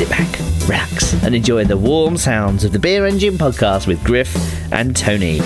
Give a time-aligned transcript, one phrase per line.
[0.00, 4.34] sit back, relax, and enjoy the warm sounds of the Beer Engine podcast with Griff
[4.72, 5.40] and Tony.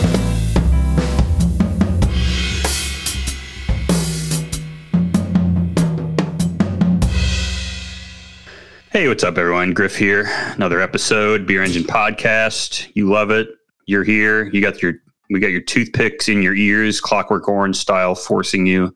[8.93, 9.73] Hey, what's up, everyone?
[9.73, 10.27] Griff here.
[10.55, 12.89] Another episode, Beer Engine Podcast.
[12.95, 13.49] You love it.
[13.87, 14.45] You're here.
[14.51, 14.95] You got your
[15.31, 18.95] we got your toothpicks in your ears, Clockwork Orange style, forcing you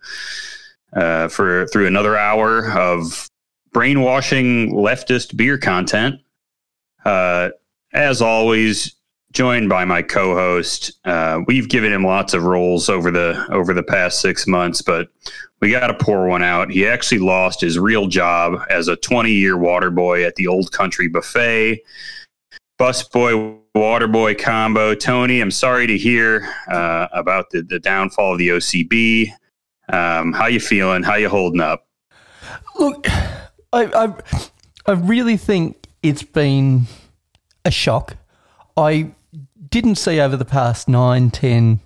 [0.92, 3.27] uh, for through another hour of
[3.72, 6.20] brainwashing leftist beer content.
[7.04, 7.50] Uh,
[7.92, 8.94] as always,
[9.32, 10.92] joined by my co-host.
[11.04, 15.08] Uh, we've given him lots of roles over the over the past six months, but
[15.60, 16.70] we got to pour one out.
[16.70, 20.72] He actually lost his real job as a 20 year water boy at the Old
[20.72, 21.80] Country Buffet.
[22.78, 24.94] Busboy Waterboy combo.
[24.94, 29.30] Tony, I'm sorry to hear uh, about the, the downfall of the OCB.
[29.88, 31.02] Um, how you feeling?
[31.02, 31.86] How you holding up?
[32.78, 33.06] Look,
[33.72, 34.14] I, I,
[34.86, 36.86] I really think it's been
[37.64, 38.16] a shock.
[38.76, 39.12] I
[39.68, 41.80] didn't see over the past nine, ten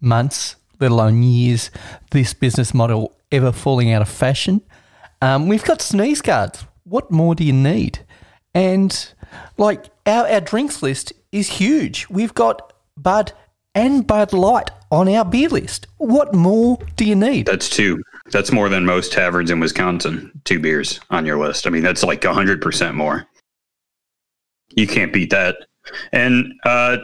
[0.00, 1.70] months, let alone years,
[2.10, 4.62] this business model ever falling out of fashion.
[5.20, 6.64] Um, we've got sneeze guards.
[6.84, 8.00] What more do you need?
[8.54, 9.12] And
[9.58, 12.06] like our, our drinks list is huge.
[12.08, 13.32] We've got Bud
[13.74, 15.86] and Bud Light on our beer list.
[15.98, 17.46] What more do you need?
[17.46, 18.02] That's two.
[18.30, 20.32] That's more than most taverns in Wisconsin.
[20.44, 21.66] Two beers on your list.
[21.66, 23.26] I mean, that's like hundred percent more.
[24.70, 25.56] You can't beat that.
[26.12, 26.98] And uh,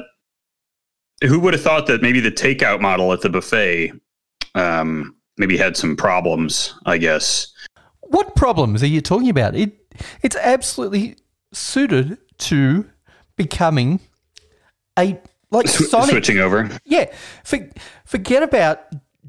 [1.23, 3.93] who would have thought that maybe the takeout model at the buffet
[4.55, 6.75] um, maybe had some problems?
[6.87, 7.53] I guess.
[8.01, 9.55] What problems are you talking about?
[9.55, 9.73] It
[10.23, 11.17] it's absolutely
[11.53, 12.91] suited to
[13.37, 14.01] becoming
[14.99, 15.21] a
[15.51, 16.11] like Sw- Sonic.
[16.11, 16.69] switching over.
[16.85, 17.07] Yeah,
[17.45, 17.59] for,
[18.05, 18.81] forget about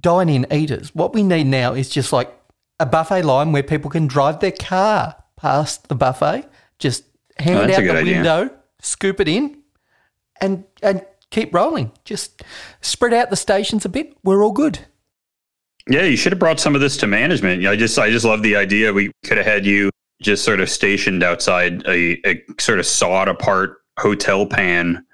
[0.04, 0.94] dine-in eaters.
[0.94, 2.32] What we need now is just like
[2.80, 6.46] a buffet line where people can drive their car past the buffet,
[6.78, 7.06] just
[7.38, 8.14] hand Oh, it out the idea.
[8.16, 8.50] window,
[8.80, 9.58] scoop it in,
[10.40, 11.92] and and keep rolling.
[12.06, 12.44] Just
[12.82, 14.16] spread out the stations a bit.
[14.24, 14.80] We're all good.
[15.90, 17.66] Yeah, you should have brought some of this to management.
[17.66, 18.94] I just I just love the idea.
[18.94, 19.90] We could have had you
[20.22, 25.06] just sort of stationed outside a, a sort of sawed apart hotel pan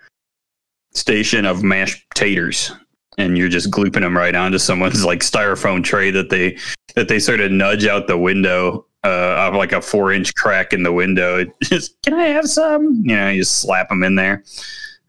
[0.94, 2.72] station of mashed taters.
[3.19, 6.57] And you're just glooping them right onto someone's like styrofoam tray that they
[6.96, 10.74] that they sort of nudge out the window uh, of like a four inch crack
[10.74, 11.46] in the window.
[11.63, 13.02] Just can I have some?
[13.03, 14.44] You know, you just slap them in there.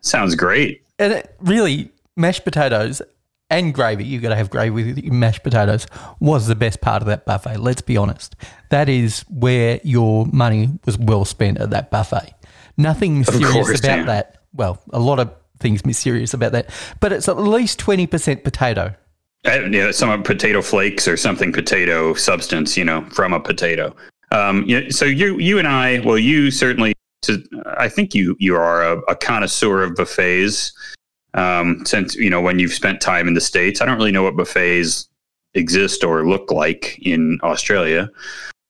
[0.00, 0.82] Sounds great.
[0.98, 3.00] And it, really, mashed potatoes
[3.48, 5.86] and gravy, you've got to have gravy with your mashed potatoes,
[6.20, 7.58] was the best part of that buffet.
[7.58, 8.36] Let's be honest.
[8.70, 12.34] That is where your money was well spent at that buffet.
[12.76, 14.04] Nothing serious course, about yeah.
[14.04, 14.38] that.
[14.52, 18.94] Well, a lot of things mysterious about that, but it's at least 20% potato.
[19.46, 23.94] Uh, yeah, some potato flakes or something potato substance, you know, from a potato.
[24.32, 27.42] Um, yeah, so you, you and I, well, you certainly, to,
[27.78, 30.72] I think you, you are a, a connoisseur of buffets.
[31.32, 34.24] Um, since you know when you've spent time in the states, I don't really know
[34.24, 35.08] what buffets
[35.54, 38.10] exist or look like in Australia,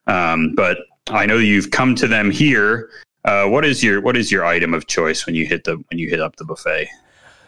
[0.05, 0.77] um, but
[1.09, 2.89] I know you've come to them here.
[3.23, 5.99] Uh, what is your what is your item of choice when you hit the when
[5.99, 6.89] you hit up the buffet?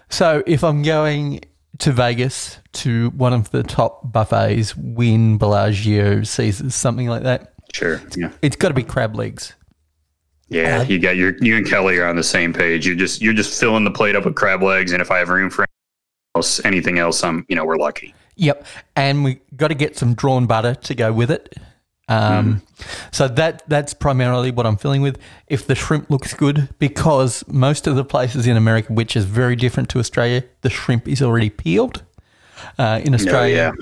[0.09, 1.41] So if I'm going
[1.79, 7.99] to Vegas to one of the top buffets, Wynn, Bellagio, Caesars, something like that, Sure,
[8.15, 8.31] yeah.
[8.43, 9.53] it's got to be crab legs.
[10.49, 12.85] Yeah, Uh, you got your you and Kelly are on the same page.
[12.85, 15.29] You're just you're just filling the plate up with crab legs, and if I have
[15.29, 18.13] room for anything else, anything else, I'm you know we're lucky.
[18.35, 21.55] Yep, and we got to get some drawn butter to go with it.
[22.09, 22.61] Um,
[23.11, 25.17] So that that's primarily what I'm filling with.
[25.47, 29.55] If the shrimp looks good, because most of the places in America, which is very
[29.55, 32.03] different to Australia, the shrimp is already peeled.
[32.77, 33.73] Uh, in Australia,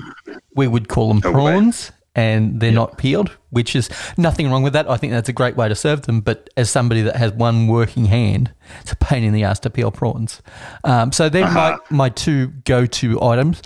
[0.54, 1.32] we would call them way.
[1.32, 4.88] prawns, and they're not peeled, which is nothing wrong with that.
[4.90, 6.20] I think that's a great way to serve them.
[6.20, 8.52] But as somebody that has one working hand,
[8.82, 10.42] it's a pain in the ass to peel prawns.
[10.84, 13.62] Um, so they're my, my two go to items.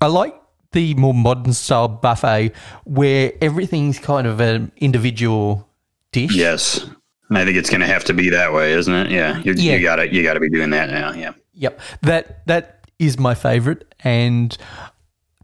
[0.00, 0.34] I like
[0.74, 2.52] the more modern style buffet
[2.84, 5.66] where everything's kind of an individual
[6.12, 6.34] dish.
[6.36, 6.84] Yes,
[7.30, 9.10] I think it's going to have to be that way, isn't it?
[9.10, 9.76] Yeah, you Yeah.
[9.76, 11.12] you got to you got to be doing that now.
[11.12, 11.80] Yeah, Yep.
[12.02, 14.56] That that is my favorite and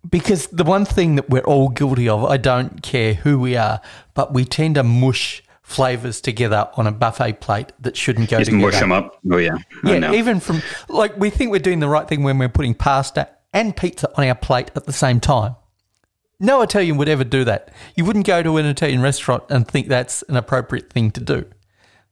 [0.09, 3.81] because the one thing that we're all guilty of, I don't care who we are,
[4.15, 8.51] but we tend to mush flavors together on a buffet plate that shouldn't go just
[8.51, 8.67] together.
[8.71, 9.19] mush them up.
[9.31, 10.15] Oh yeah, I Yeah, know.
[10.15, 13.77] even from like we think we're doing the right thing when we're putting pasta and
[13.77, 15.57] pizza on our plate at the same time.
[16.39, 17.69] No Italian would ever do that.
[17.97, 21.45] You wouldn't go to an Italian restaurant and think that's an appropriate thing to do.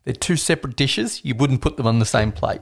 [0.05, 1.25] They're two separate dishes.
[1.25, 2.61] You wouldn't put them on the same plate.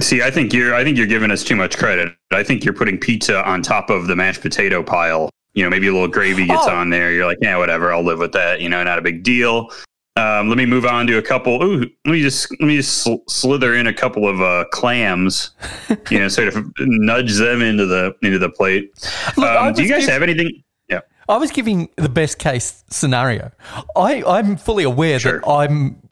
[0.00, 2.14] See, I think you're I think you're giving us too much credit.
[2.30, 5.30] I think you're putting pizza on top of the mashed potato pile.
[5.54, 6.70] You know, maybe a little gravy gets Oh.
[6.76, 7.10] on there.
[7.10, 7.92] You're like, yeah, whatever.
[7.92, 8.60] I'll live with that.
[8.60, 9.70] You know, not a big deal.
[10.18, 11.62] Um, let me move on to a couple.
[11.62, 15.52] Ooh, let me just let me just sl- slither in a couple of uh, clams.
[16.10, 18.90] you know, sort of nudge them into the into the plate.
[19.36, 20.62] Look, um, do you guys giv- have anything?
[20.88, 21.00] Yeah.
[21.28, 23.52] I was giving the best case scenario.
[23.96, 25.40] I, I'm fully aware Sure.
[25.40, 26.02] that I'm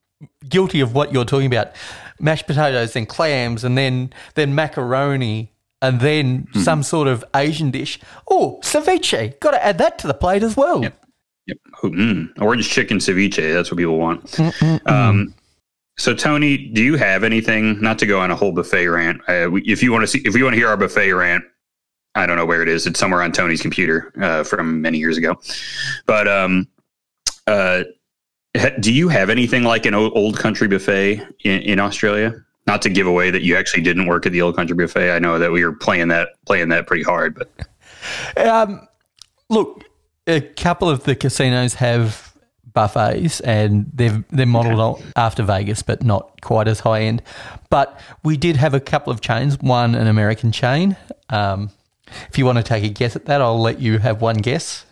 [0.48, 1.72] guilty of what you're talking about.
[2.20, 6.60] Mashed potatoes, then clams, and then then macaroni, and then Hmm.
[6.60, 7.98] some sort of Asian dish.
[8.30, 9.38] Oh, ceviche.
[9.40, 10.82] Got to add that to the plate as well.
[10.82, 11.02] Yep.
[11.46, 11.58] Yep.
[11.84, 13.52] Mm, orange chicken ceviche.
[13.52, 14.38] That's what people want.
[14.86, 15.34] Um,
[15.96, 17.80] so Tony, do you have anything?
[17.80, 19.20] Not to go on a whole buffet rant.
[19.28, 21.44] Uh, we, if you want to see, if you want to hear our buffet rant,
[22.14, 22.86] I don't know where it is.
[22.86, 25.38] It's somewhere on Tony's computer uh, from many years ago.
[26.06, 26.66] But um,
[27.46, 27.84] uh,
[28.56, 32.34] ha- do you have anything like an old country buffet in, in Australia?
[32.66, 35.12] Not to give away that you actually didn't work at the old country buffet.
[35.12, 37.50] I know that we were playing that playing that pretty hard, but
[38.36, 38.86] Um,
[39.50, 39.84] look,
[40.26, 42.32] a couple of the casinos have
[42.72, 47.22] buffets, and they're they're modelled on after Vegas, but not quite as high end.
[47.70, 49.58] But we did have a couple of chains.
[49.58, 50.96] One, an American chain.
[51.30, 51.70] Um,
[52.28, 54.84] if you want to take a guess at that, I'll let you have one guess.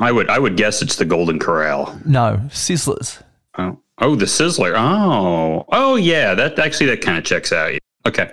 [0.00, 1.98] I would I would guess it's the Golden Corral.
[2.04, 3.22] No, Sizzlers.
[3.58, 4.74] Oh, oh, the Sizzler.
[4.76, 6.34] Oh, oh, yeah.
[6.34, 7.78] That actually that kind of checks out.
[8.06, 8.30] Okay,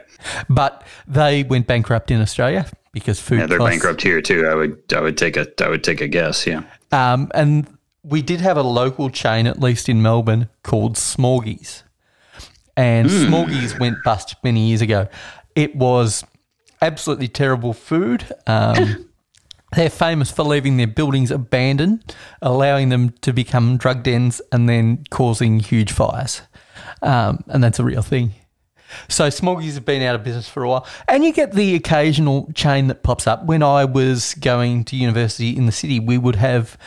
[0.47, 2.65] But they went bankrupt in Australia
[2.99, 3.39] because food.
[3.39, 3.75] yeah, they're costs.
[3.75, 4.47] bankrupt here too.
[4.47, 6.45] I would I would take a I would take a guess.
[6.45, 6.63] Yeah.
[6.91, 7.67] Um, and
[8.03, 11.83] we did have a local chain, at least in Melbourne, called Smorgies.
[12.77, 15.07] And Smorgies went bust many years ago.
[15.55, 16.23] It was
[16.81, 18.25] absolutely terrible food.
[18.45, 19.09] Um,
[19.75, 25.03] they're famous for leaving their buildings abandoned, allowing them to become drug dens, and then
[25.09, 26.41] causing huge fires.
[27.01, 28.33] Um, and that's a real thing.
[29.07, 32.51] So Smorgies have been out of business for a while, and you get the occasional
[32.53, 33.45] chain that pops up.
[33.45, 36.77] When I was going to university in the city, we would have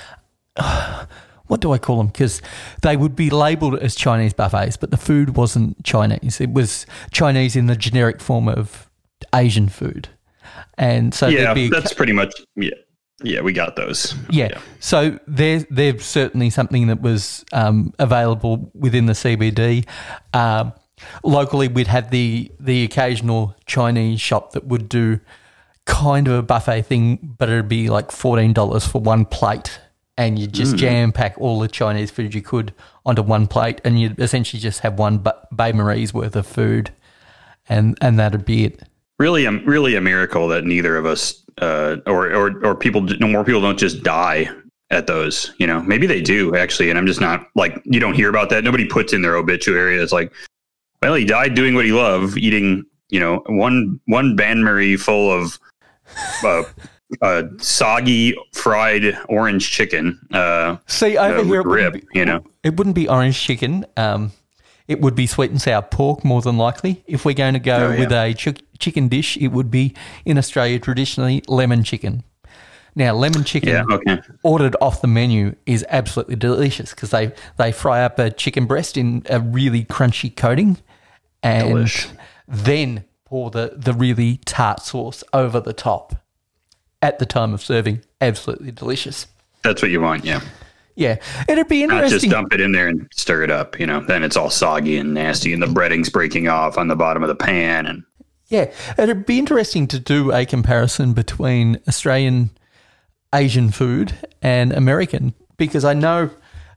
[1.46, 2.06] what do I call them?
[2.06, 2.40] Because
[2.82, 6.40] they would be labelled as Chinese buffets, but the food wasn't Chinese.
[6.40, 8.88] It was Chinese in the generic form of
[9.34, 10.08] Asian food,
[10.78, 12.32] and so Yeah, there'd be a that's pretty much.
[12.54, 12.70] Yeah,
[13.22, 14.14] yeah, we got those.
[14.30, 14.60] yeah.
[14.78, 19.86] So they're, they're certainly something that was um, available within the CBD.
[20.32, 20.72] Um,
[21.24, 25.20] locally, we'd have the, the occasional Chinese shop that would do
[25.86, 29.80] kind of a buffet thing, but it'd be like $14 for one plate.
[30.16, 32.74] And you just jam pack all the Chinese food you could
[33.06, 36.92] onto one plate, and you'd essentially just have one ba- Bain Marie's worth of food,
[37.70, 38.82] and, and that'd be it.
[39.18, 43.28] Really, um, really a miracle that neither of us, uh, or or or people, no
[43.28, 44.50] more people don't just die
[44.90, 45.52] at those.
[45.58, 48.50] You know, maybe they do actually, and I'm just not like you don't hear about
[48.50, 48.64] that.
[48.64, 49.96] Nobody puts in their obituary.
[49.96, 50.32] It's like,
[51.02, 52.84] well, he died doing what he loved, eating.
[53.08, 55.58] You know, one one Bain Marie full of
[56.44, 56.62] uh,
[57.22, 60.18] uh, soggy fried orange chicken.
[60.32, 62.44] Uh, See, over uh, here, rib, wouldn't be, you know.
[62.62, 63.84] it wouldn't be orange chicken.
[63.96, 64.30] Um,
[64.86, 67.02] it would be sweet and sour pork more than likely.
[67.06, 67.98] If we're going to go Oh, yeah.
[67.98, 69.94] with a chick chicken dish, it would be
[70.24, 72.22] in Australia traditionally lemon chicken.
[72.96, 73.84] Now, lemon chicken yeah.
[73.88, 74.18] Okay.
[74.42, 78.96] ordered off the menu is absolutely delicious because they, they fry up a chicken breast
[78.96, 80.78] in a really crunchy coating
[81.42, 82.10] and Delish.
[82.46, 86.16] then pour the, the really tart sauce over the top
[87.02, 88.02] at the time of serving.
[88.20, 89.26] Absolutely delicious.
[89.62, 90.24] That's what you want.
[90.24, 90.40] Yeah.
[90.96, 91.16] Yeah,
[91.48, 92.10] it'd be interesting.
[92.10, 93.78] Not just dump it in there and stir it up.
[93.80, 96.96] You know, then it's all soggy and nasty, and the breading's breaking off on the
[96.96, 97.86] bottom of the pan.
[97.86, 98.04] And
[98.48, 102.50] Yeah, it'd be interesting to do a comparison between Australian
[103.34, 106.30] Asian food and American because I know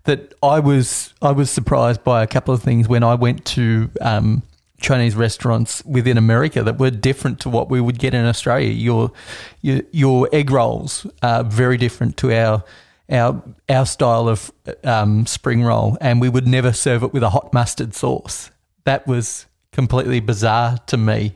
[0.05, 3.89] that I was I was surprised by a couple of things when I went to
[3.99, 4.43] um,
[4.83, 8.69] Chinese restaurants within America that were different to what we would get in Australia.
[8.69, 9.11] Your
[9.61, 12.63] your, your egg rolls are very different to our
[13.09, 14.51] our our style of
[14.83, 18.51] um, spring roll, and we would never serve it with a hot mustard sauce.
[18.83, 21.35] That was completely bizarre to me.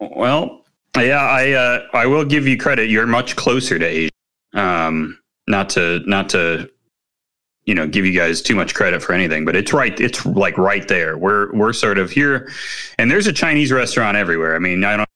[0.00, 0.64] well,
[0.96, 2.88] yeah, I uh, I will give you credit.
[2.88, 4.10] You're much closer to Asia.
[4.54, 6.70] Um, not to not to
[7.66, 9.98] you know give you guys too much credit for anything, but it's right.
[9.98, 11.16] It's like right there.
[11.16, 12.50] We're we're sort of here,
[12.98, 14.54] and there's a Chinese restaurant everywhere.
[14.54, 15.08] I mean, I don't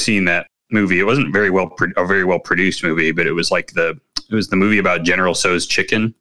[0.00, 1.00] seen that movie.
[1.00, 3.98] It wasn't very well a very well produced movie, but it was like the
[4.30, 6.14] it was the movie about General Tso's chicken.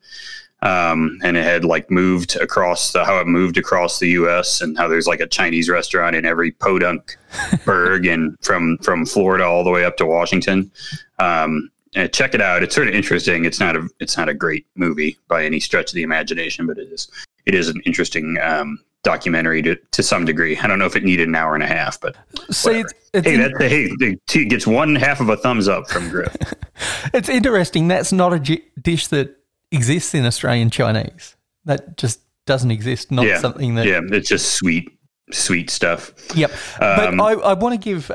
[0.61, 4.61] Um, and it had like moved across the how it moved across the U.S.
[4.61, 7.17] and how there's like a Chinese restaurant in every podunk
[7.65, 10.71] burg and from from Florida all the way up to Washington.
[11.19, 12.63] Um, and check it out.
[12.63, 13.45] It's sort of interesting.
[13.45, 16.77] It's not a it's not a great movie by any stretch of the imagination, but
[16.77, 17.09] it is
[17.45, 20.57] it is an interesting um, documentary to to some degree.
[20.57, 22.15] I don't know if it needed an hour and a half, but
[22.49, 26.09] See, it's, it's, hey, that's hey, it gets one half of a thumbs up from
[26.09, 26.35] Griff.
[27.13, 27.87] it's interesting.
[27.87, 29.35] That's not a dish that
[29.71, 31.35] exists in Australian Chinese.
[31.65, 33.85] That just doesn't exist, not yeah, something that.
[33.85, 34.89] yeah, it's just sweet,
[35.31, 36.13] sweet stuff.
[36.35, 36.51] Yep.
[36.79, 38.11] but Um, I, I want to give,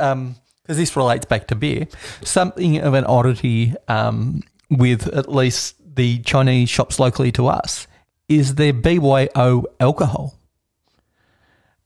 [0.68, 1.88] because this relates back to beer,
[2.22, 7.87] something of an oddity um, with at least the Chinese shops locally to us
[8.28, 10.34] is their BYO alcohol.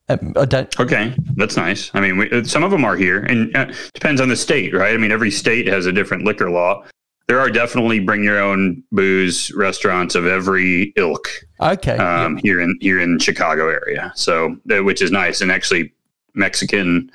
[0.09, 0.81] Um, I don't.
[0.81, 1.93] Okay, that's nice.
[1.95, 4.75] I mean, we, uh, some of them are here, and uh, depends on the state,
[4.75, 4.93] right?
[4.95, 6.85] I mean, every state has a different liquor law.
[7.29, 11.29] There are definitely bring your own booze restaurants of every ilk
[11.61, 11.97] Okay.
[11.99, 14.13] um, here in here in Chicago area.
[14.17, 15.93] So, uh, which is nice, and actually
[16.35, 17.13] Mexican,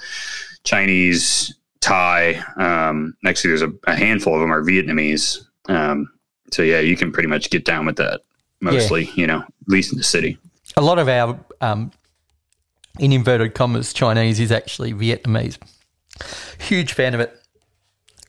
[0.68, 2.44] Chinese, Thai.
[2.58, 5.40] Um, actually, there's a, a handful of them are Vietnamese.
[5.70, 6.12] Um,
[6.52, 8.22] so yeah, you can pretty much get down with that.
[8.60, 10.38] Mostly, you know, at least in the city.
[10.76, 11.92] a lot of our, um,
[13.00, 15.58] in inverted commas, Chinese is actually Vietnamese.
[16.60, 17.40] Huge fan of it.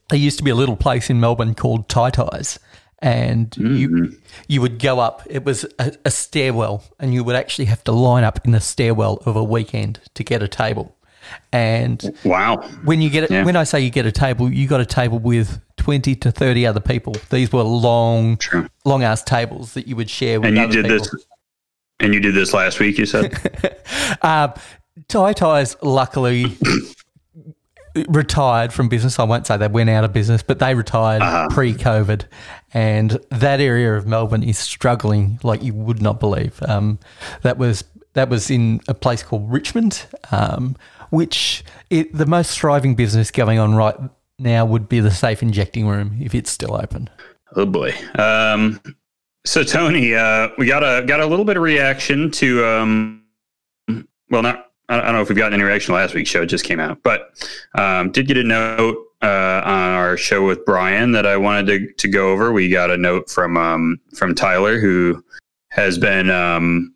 [0.09, 2.57] There used to be a little place in Melbourne called Tai Tai's,
[2.99, 4.17] and you
[4.47, 5.23] you would go up.
[5.29, 8.59] It was a, a stairwell, and you would actually have to line up in the
[8.61, 10.95] stairwell of a weekend to get a table.
[11.51, 12.57] And Wow.
[12.83, 13.43] when you get it, Yeah.
[13.43, 16.65] when I say you get a table, you got a table with twenty to thirty
[16.67, 17.15] other people.
[17.29, 18.67] These were long, True.
[18.85, 20.47] long ass tables that you would share with.
[20.49, 20.97] And you other did people.
[20.99, 21.25] this,
[21.99, 22.97] and you did this last week.
[22.97, 23.35] You said.
[24.21, 24.49] Uh,
[25.07, 26.57] Tai Tai's luckily
[28.07, 29.19] retired from business.
[29.19, 31.47] I won't say they went out of business, but they retired Uh-huh.
[31.49, 32.23] pre-COVID,
[32.73, 36.61] and that area of Melbourne is struggling like you would not believe.
[36.67, 36.99] Um,
[37.41, 37.83] that was
[38.13, 40.75] that was in a place called Richmond, um,
[41.09, 43.95] which it, the most thriving business going on right
[44.37, 47.09] now would be the safe injecting room if it's still open.
[47.55, 47.93] Oh boy.
[48.15, 48.79] Um,
[49.45, 52.65] so Tony, uh, we got a got a little bit of reaction to.
[52.65, 53.23] Um,
[54.29, 56.41] well, not I don't know if we've gotten any reaction last week's show.
[56.41, 57.29] It just came out, but
[57.75, 61.93] um, did get a note uh, on our show with Brian that I wanted to
[61.93, 62.51] to go over.
[62.51, 65.23] We got a note from um, from Tyler who
[65.69, 66.29] has been.
[66.29, 66.93] Um,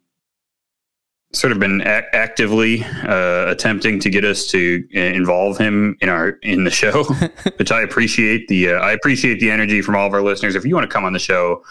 [1.34, 6.10] Sort of been ac- actively uh, attempting to get us to uh, involve him in
[6.10, 7.04] our in the show,
[7.58, 10.56] which I appreciate the uh, I appreciate the energy from all of our listeners.
[10.56, 11.63] If you want to come on the show,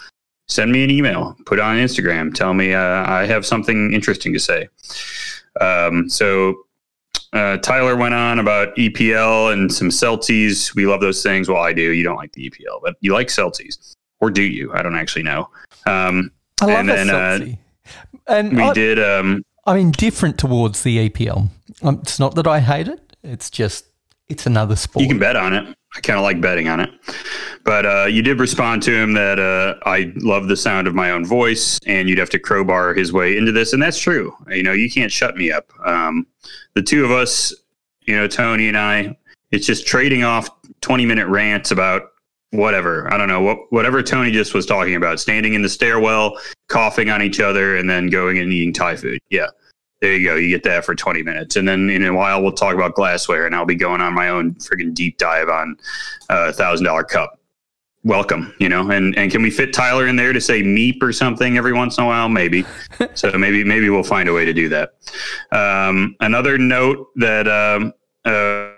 [0.47, 4.33] send me an email, put it on Instagram, tell me uh, I have something interesting
[4.33, 4.67] to say.
[5.61, 6.65] Um, so
[7.33, 10.75] uh, Tyler went on about EPL and some Celtics.
[10.75, 11.49] We love those things.
[11.49, 11.91] Well, I do.
[11.91, 14.71] You don't like the EPL, but you like Celtics, or do you?
[14.73, 15.49] I don't actually know.
[15.87, 17.39] Um, I love And then, uh,
[18.27, 18.99] and we I, did.
[18.99, 21.49] Um, I'm indifferent towards the EPL.
[21.81, 23.15] Um, it's not that I hate it.
[23.23, 23.85] It's just
[24.27, 25.03] it's another sport.
[25.03, 25.77] You can bet on it.
[25.95, 26.89] I kind of like betting on it.
[27.63, 31.11] But uh, you did respond to him that uh, I love the sound of my
[31.11, 34.33] own voice, and you'd have to crowbar his way into this, and that's true.
[34.49, 35.71] You know, you can't shut me up.
[35.85, 36.25] Um,
[36.73, 37.53] the two of us,
[38.01, 39.15] you know, Tony and I,
[39.51, 40.49] it's just trading off
[40.81, 42.12] twenty-minute rants about
[42.53, 43.11] whatever.
[43.11, 45.19] I don't know what whatever Tony just was talking about.
[45.19, 49.19] Standing in the stairwell, coughing on each other, and then going and eating Thai food.
[49.29, 49.47] Yeah.
[49.99, 50.35] There you go.
[50.35, 51.55] You get that for 20 minutes.
[51.55, 54.27] And then in a while, we'll talk about glassware, and I'll be going on my
[54.27, 55.77] own friggin' deep dive on
[56.29, 57.39] a thousand dollar cup.
[58.03, 61.13] Welcome, you know, and and can we fit Tyler in there to say meep or
[61.13, 62.27] something every once in a while?
[62.27, 62.65] Maybe.
[63.13, 64.95] so maybe maybe we'll find a way to do that.
[65.53, 67.93] Um, another note that um,
[68.25, 68.71] uh,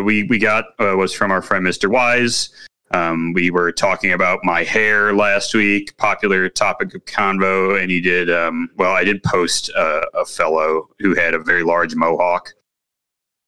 [0.00, 1.90] we we got uh, was from our friend Mr.
[1.90, 2.50] Wise.
[2.94, 8.00] Um, we were talking about my hair last week, popular topic of convo, and he
[8.00, 8.30] did.
[8.30, 12.52] Um, well, I did post uh, a fellow who had a very large mohawk,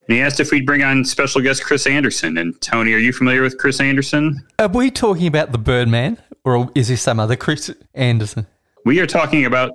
[0.09, 2.38] and he asked if we'd bring on special guest Chris Andersen.
[2.38, 4.45] And Tony, are you familiar with Chris Andersen?
[4.59, 8.49] Are we talking about the Birdman, or is this some other Chris Andersen?
[8.85, 9.71] We are talking about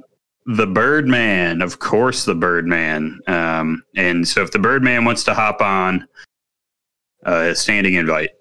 [0.47, 3.21] the Birdman, of course, the Birdman.
[3.27, 6.05] Um, and so, if the Birdman wants to hop on,
[7.25, 8.31] uh, a standing invite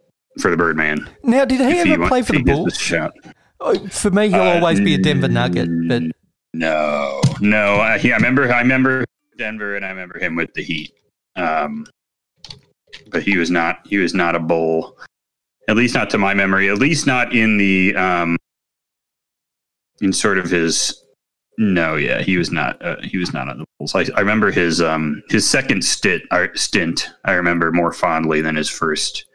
[0.40, 1.08] for the Birdman.
[1.22, 2.68] Now, did he ever want- play for the Bulls?
[2.74, 3.12] us a shot.
[3.60, 6.02] Oh, For me, he'll Uh, always be a Denver Nugget, but
[6.54, 7.76] No, no.
[7.76, 8.50] I, yeah, I remember.
[8.52, 9.04] I remember
[9.38, 10.92] Denver, and I remember him with the Heat.
[11.36, 11.86] Um,
[13.10, 13.80] but he was not.
[13.86, 14.98] He was not a bull.
[15.68, 16.68] At least not to my memory.
[16.68, 18.36] At least not in the um,
[20.00, 20.96] in sort of his.
[21.58, 22.80] No, yeah, he was not.
[22.84, 23.94] Uh, he was not on the Bulls.
[23.94, 26.22] I, I remember his um his second stint.
[26.30, 27.10] Uh, stint.
[27.26, 29.26] I remember more fondly than his first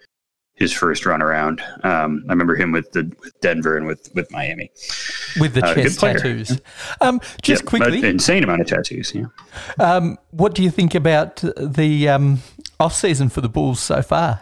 [0.55, 1.61] his first run around.
[1.83, 4.71] Um, I remember him with the with Denver and with with Miami.
[5.39, 6.61] with the uh, chest tattoos.
[7.01, 9.13] Um, just quickly, insane amount of tattoos.
[9.13, 9.25] Yeah.
[9.79, 12.39] um, what do you think about the um,
[12.79, 14.41] off season for the Bulls so far?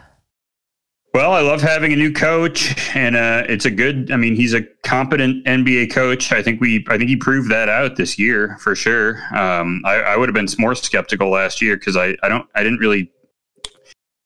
[1.14, 4.10] Well, I love having a new coach, and uh, it's a good.
[4.10, 6.32] I mean, he's a competent NBA coach.
[6.32, 9.22] I think we, I think he proved that out this year for sure.
[9.32, 12.64] Um, I, I would have been more skeptical last year because I, I don't, I
[12.64, 13.12] didn't really,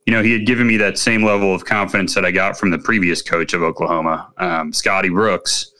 [0.08, 2.70] you know, he had given me that same level of confidence that I got from
[2.70, 5.70] the previous coach of Oklahoma, um, Scotty Brooks.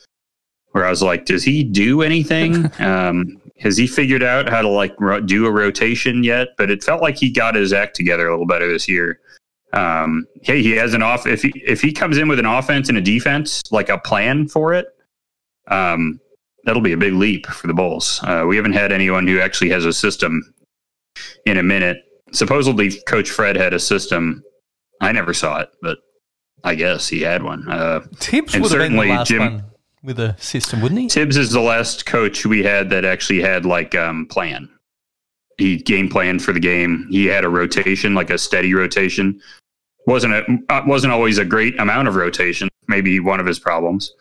[0.73, 2.70] where I was like, does he do anything?
[2.78, 6.49] um, has he figured out how to like ro- do a rotation yet?
[6.58, 9.18] But it felt like he got his act together a little better this year.
[9.73, 11.26] Um, hey, he has an off.
[11.26, 14.47] If he if he comes in with an offense and a defense, like a plan
[14.47, 14.88] for it,
[15.68, 16.20] um,
[16.64, 18.20] that'll be a big leap for the Bulls.
[18.25, 20.52] Uh, we haven't had anyone who actually has a system
[21.47, 22.04] in a minute.
[22.32, 24.42] Supposedly, Coach Fred had a system.
[25.00, 25.99] I never saw it, but
[26.64, 27.68] I guess he had one.
[27.68, 29.64] Uh, Tibbs and would have been the last Jim- one
[30.02, 31.08] with a system, wouldn't he?
[31.08, 34.68] Tibbs is the last coach we had that actually had like um plan.
[35.56, 37.06] He game planned for the game.
[37.11, 39.40] He had a rotation, like a steady rotation.
[40.06, 42.68] wasn't a uh, wasn't always a great amount of rotation.
[42.87, 44.12] Maybe one of his problems.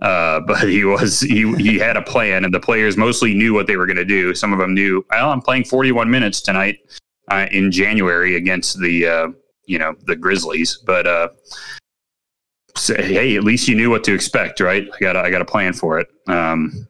[0.00, 3.66] Uh, but he was he he had a plan, and the players mostly knew what
[3.66, 4.34] they were going to do.
[4.34, 5.04] Some of them knew.
[5.10, 6.78] Well, I'm playing 41 minutes tonight
[7.30, 9.28] uh, in January against the uh,
[9.66, 11.28] you know the Grizzlies, but uh,
[12.76, 14.86] say, hey, at least you knew what to expect, right?
[14.94, 16.08] I got I got a plan for it.
[16.28, 16.86] Um,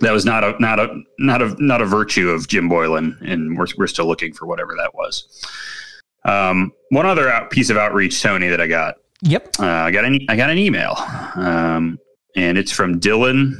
[0.00, 3.56] that was not a not a not a not a virtue of Jim Boylan, and
[3.58, 5.26] we're we're still looking for whatever that was.
[6.24, 8.96] Um, one other out, piece of outreach, Tony, that I got.
[9.22, 9.56] Yep.
[9.58, 10.94] Uh, I got an I got an email,
[11.36, 11.98] um,
[12.36, 13.54] and it's from Dylan.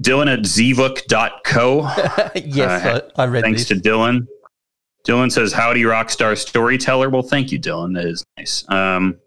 [0.00, 1.80] Dylan at zvook.co.
[2.44, 3.82] yes, Uh, I, I read Thanks this.
[3.82, 4.26] to Dylan.
[5.08, 7.08] Dylan says, Howdy, Rockstar Storyteller.
[7.08, 7.94] Well, thank you, Dylan.
[7.94, 8.62] That is nice.
[8.68, 9.18] Um,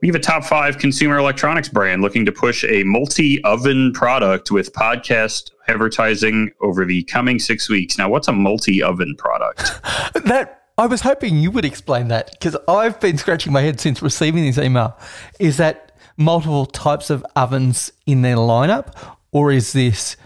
[0.00, 4.50] we have a top five consumer electronics brand looking to push a multi oven product
[4.50, 7.98] with podcast advertising over the coming six weeks.
[7.98, 9.72] Now, what's a multi oven product?
[10.24, 14.00] That I was hoping you would explain that because I've been scratching my head since
[14.00, 14.98] receiving this email.
[15.38, 18.94] Is that multiple types of ovens in their lineup,
[19.32, 20.16] or is this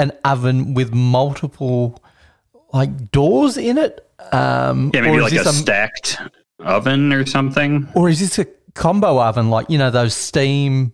[0.00, 2.02] an oven with multiple
[2.72, 4.08] like doors in it?
[4.32, 6.18] Um, Yeah, maybe like a this stacked
[6.60, 7.88] oven or something.
[7.94, 10.92] or is this a combo oven like you know those steam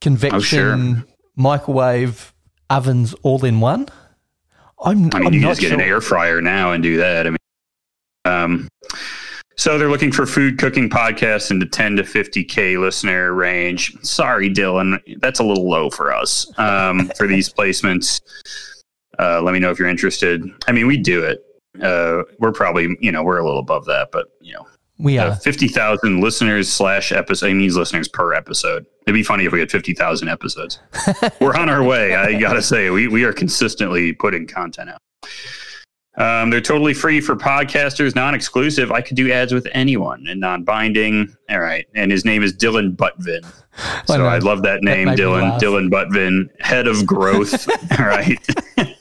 [0.00, 1.04] convection Oh, sure.
[1.36, 2.32] microwave
[2.70, 3.86] ovens all in one?
[4.84, 7.26] I'm, I mean, I'm you just get an air fryer now and do that.
[7.26, 7.36] I mean,
[8.24, 8.68] um,
[9.56, 13.92] so they're looking for food cooking podcasts in the 10 to 50k listener range.
[14.02, 18.20] Sorry, Dylan, that's a little low for us um, for these placements.
[19.18, 20.44] Uh, let me know if you're interested.
[20.66, 21.44] I mean, we do it.
[21.82, 24.66] Uh, we're probably, you know, we're a little above that, but you know,
[24.98, 25.36] we uh, are.
[25.36, 27.46] 50,000 listeners slash episode.
[27.46, 28.86] I mean, listeners per episode.
[29.06, 30.80] It'd be funny if we had 50,000 episodes.
[31.40, 32.14] We're on our way.
[32.14, 35.00] I got to say, we, we are consistently putting content out.
[36.18, 38.90] Um, they're totally free for podcasters, non exclusive.
[38.90, 41.34] I could do ads with anyone and non binding.
[41.48, 41.86] All right.
[41.94, 43.46] And his name is Dylan Butvin.
[44.06, 44.26] So.
[44.26, 45.60] I love that name, me Dylan.
[45.60, 47.68] Dylan Butvin, head of growth.
[48.00, 48.44] All right.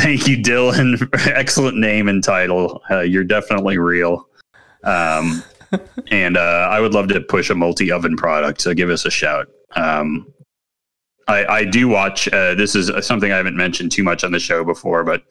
[0.00, 1.08] Thank you, Dylan.
[1.34, 2.82] Excellent name and title.
[2.90, 4.26] Uh, you're definitely real.
[4.82, 5.44] Um,
[6.10, 8.62] and uh, I would love to push a multi oven product.
[8.62, 9.48] So give us a shout.
[9.76, 10.32] Um,
[11.28, 12.32] I, I do watch.
[12.32, 15.22] Uh, this is something I haven't mentioned too much on the show before, but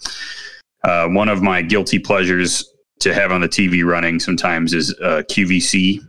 [0.84, 5.24] uh, one of my guilty pleasures to have on the TV running sometimes is uh,
[5.32, 6.00] QVC,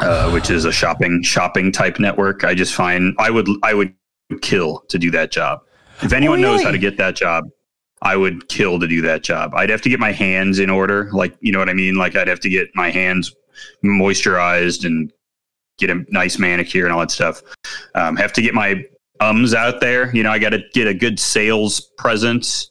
[0.00, 2.44] uh, which is a shopping shopping type network.
[2.44, 3.94] I just find I would I would
[4.42, 5.62] kill to do that job.
[6.02, 7.44] If anyone knows how to get that job,
[8.02, 9.54] I would kill to do that job.
[9.54, 11.96] I'd have to get my hands in order, like you know what I mean.
[11.96, 13.34] Like I'd have to get my hands
[13.84, 15.12] moisturized and
[15.78, 17.42] get a nice manicure and all that stuff.
[17.94, 18.84] Um, have to get my
[19.20, 20.14] ums out there.
[20.14, 22.70] You know, I got to get a good sales presence,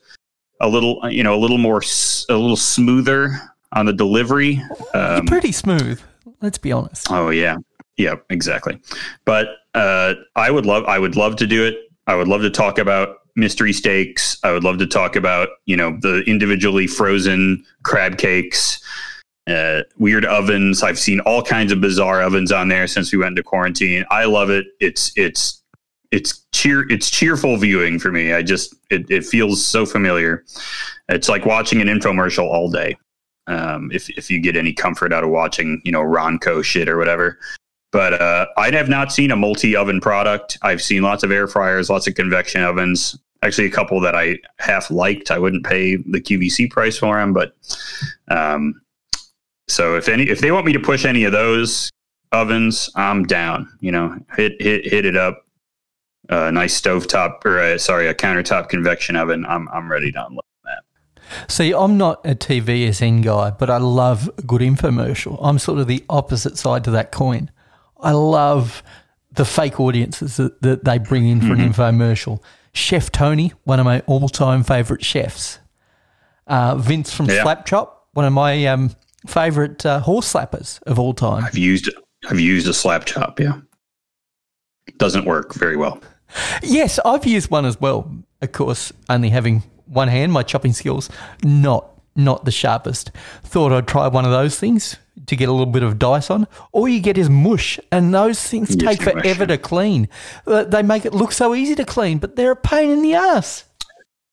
[0.62, 1.82] a little, you know, a little more,
[2.30, 3.40] a little smoother
[3.74, 4.62] on the delivery.
[4.94, 6.02] Um, pretty smooth.
[6.42, 7.12] Let's be honest.
[7.12, 7.58] Oh yeah,
[7.98, 8.80] yeah, exactly.
[9.26, 11.85] But uh, I would love, I would love to do it.
[12.08, 14.38] I would love to talk about mystery steaks.
[14.44, 18.82] I would love to talk about you know the individually frozen crab cakes,
[19.48, 20.84] uh, weird ovens.
[20.84, 24.06] I've seen all kinds of bizarre ovens on there since we went into quarantine.
[24.10, 24.68] I love it.
[24.80, 25.62] It's it's
[26.12, 28.34] it's cheer it's cheerful viewing for me.
[28.34, 30.44] I just it, it feels so familiar.
[31.10, 32.98] It's like watching an infomercial all day
[33.48, 36.98] um, if if you get any comfort out of watching, you know, Ronco shit or
[36.98, 37.40] whatever.
[37.92, 40.58] But uh, I have not seen a multi oven product.
[40.62, 43.18] I've seen lots of air fryers, lots of convection ovens.
[43.42, 45.32] Actually, a couple that I half liked.
[45.32, 47.56] I wouldn't pay the QVC price for them, but
[48.30, 48.82] um,
[49.68, 51.92] so if any if they want me to push any of those
[52.32, 53.70] ovens, I'm down.
[53.80, 55.44] You know, hit hit hit it up.
[56.28, 59.46] Uh, nice stovetop or uh, sorry, a countertop convection oven.
[59.46, 61.52] I'm I'm ready to unload that.
[61.52, 65.40] See, I'm not a TVSN guy, but I love a good infomercial.
[65.42, 67.52] I'm sort of the opposite side to that coin.
[68.06, 68.84] I love
[69.34, 72.42] the fake audiences that, that they bring in for an infomercial.
[72.72, 75.60] Chef Tony, one of my all-time favorite chefs.
[76.48, 77.42] Uh, Vince from Yeah.
[77.42, 78.92] Slap Chop, one of my um,
[79.28, 81.44] favorite uh, horse slappers of all time.
[81.44, 81.90] I've used
[82.30, 83.40] I've used a slap chop.
[83.40, 83.60] Yeah.
[84.98, 86.00] doesn't work very well.
[86.64, 88.12] Yes, I've used one as well.
[88.42, 91.10] Of course, only having one hand, my chopping skills
[91.44, 93.12] not not the sharpest.
[93.44, 96.48] Thought I'd try one of those things to get a little bit of dice on.
[96.72, 100.08] All you get is mush, and those things Yes, take forever to clean.
[100.46, 103.14] Uh, They make it look so easy to clean, but they're a pain in the
[103.16, 103.66] ass.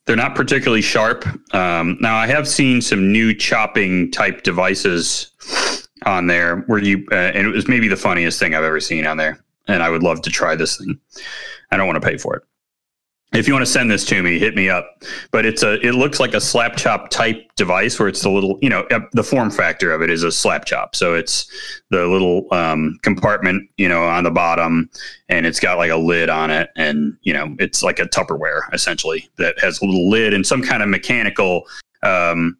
[0.07, 1.26] They're not particularly sharp.
[1.55, 5.31] Um, now, I have seen some new chopping type devices
[6.05, 9.07] on there where you, uh, and it was maybe the funniest thing I've ever seen
[9.07, 9.38] on there.
[9.68, 10.98] And I would love to try this thing.
[11.70, 12.42] I don't want to pay for it.
[13.33, 15.03] If you want to send this to me, hit me up.
[15.31, 18.59] But it's a, it looks like a slap chop type device where it's the little,
[18.61, 20.95] you know, the form factor of it is a slap chop.
[20.95, 21.51] So it's
[21.88, 24.90] the little um, compartment, you know, on the bottom,
[25.31, 28.62] and it's got like a lid on it, and you know, it's like a Tupperware
[28.73, 31.62] essentially that has a little lid and some kind of mechanical
[32.03, 32.59] um,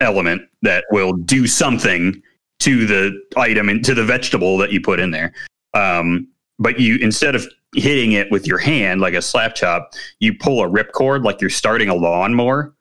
[0.00, 2.20] element that will do something
[2.58, 5.32] to the item and to the vegetable that you put in there.
[5.74, 10.34] Um, but you instead of hitting it with your hand like a slap chop, you
[10.34, 12.74] pull a ripcord like you're starting a lawnmower.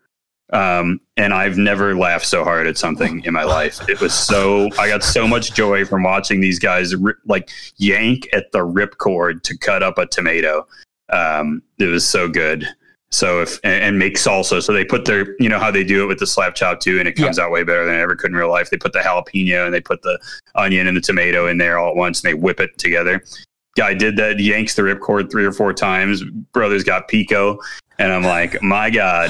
[0.54, 3.88] Um, and I've never laughed so hard at something in my life.
[3.88, 8.28] It was so I got so much joy from watching these guys rip, like yank
[8.34, 10.68] at the ripcord to cut up a tomato.
[11.08, 12.68] Um, it was so good.
[13.12, 16.04] So if and, and make salsa, so they put their you know how they do
[16.04, 18.16] it with the slap chop too, and it comes out way better than I ever
[18.16, 18.70] could in real life.
[18.70, 20.20] They put the jalapeno and they put the
[20.56, 23.24] onion and the tomato in there all at once, and they whip it together.
[23.78, 26.24] Guy did that, yanks the ripcord three or four times.
[26.52, 27.58] Brothers got pico,
[28.00, 29.30] and I'm like, my god,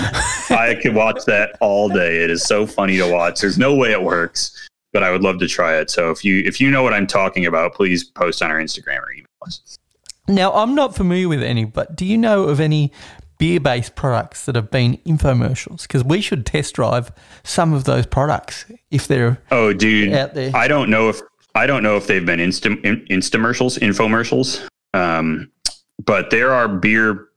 [0.49, 2.23] I could watch that all day.
[2.23, 3.41] It is so funny to watch.
[3.41, 5.91] There's no way it works, but I would love to try it.
[5.91, 9.01] So if you if you know what I'm talking about, please post on our Instagram
[9.01, 9.77] or email us.
[10.27, 12.91] Now, I'm not familiar with any, but do you know of any
[13.37, 15.81] beer based products that have been infomercials?
[15.83, 17.11] Because we should test drive
[17.43, 20.51] some of those products if they're Oh, dude, out there.
[20.55, 21.21] I don't know if
[21.55, 25.51] I don't know if they've been insta in, instamercials, infomercials, um,
[26.03, 27.27] but there are beer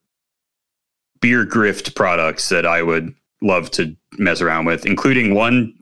[1.21, 5.75] beer grift products that I would love to mess around with, including one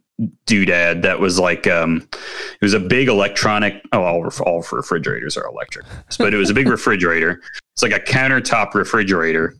[0.46, 3.82] doodad that was like um, it was a big electronic.
[3.92, 5.86] Oh, all all refrigerators are electric,
[6.18, 7.42] but it was a big refrigerator.
[7.74, 9.56] It's like a countertop refrigerator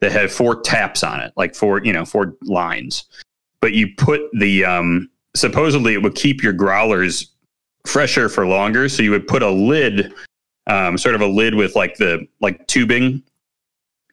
[0.00, 3.04] that had four taps on it, like four you know four lines.
[3.60, 7.32] But you put the um, supposedly it would keep your growlers
[7.86, 8.88] fresher for longer.
[8.88, 10.12] So you would put a lid,
[10.66, 13.22] um, sort of a lid with like the like tubing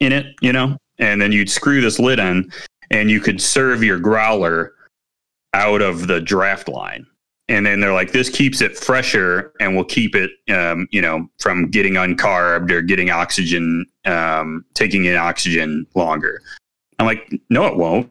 [0.00, 2.50] in it, you know, and then you'd screw this lid on,
[2.90, 4.74] and you could serve your growler
[5.54, 7.06] out of the draft line.
[7.48, 11.28] And then they're like, this keeps it fresher and will keep it, um, you know,
[11.38, 16.40] from getting uncarbed or getting oxygen, um, taking in oxygen longer.
[16.98, 18.10] I'm like, no, it won't.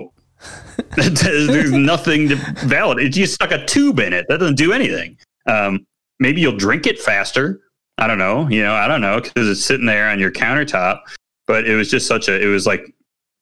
[0.96, 3.16] There's nothing to validate.
[3.16, 4.28] You stuck a tube in it.
[4.28, 5.18] That doesn't do anything.
[5.46, 5.86] Um,
[6.20, 7.62] maybe you'll drink it faster.
[7.98, 8.48] I don't know.
[8.48, 11.02] You know, I don't know because it's sitting there on your countertop.
[11.46, 12.42] But it was just such a.
[12.42, 12.94] It was like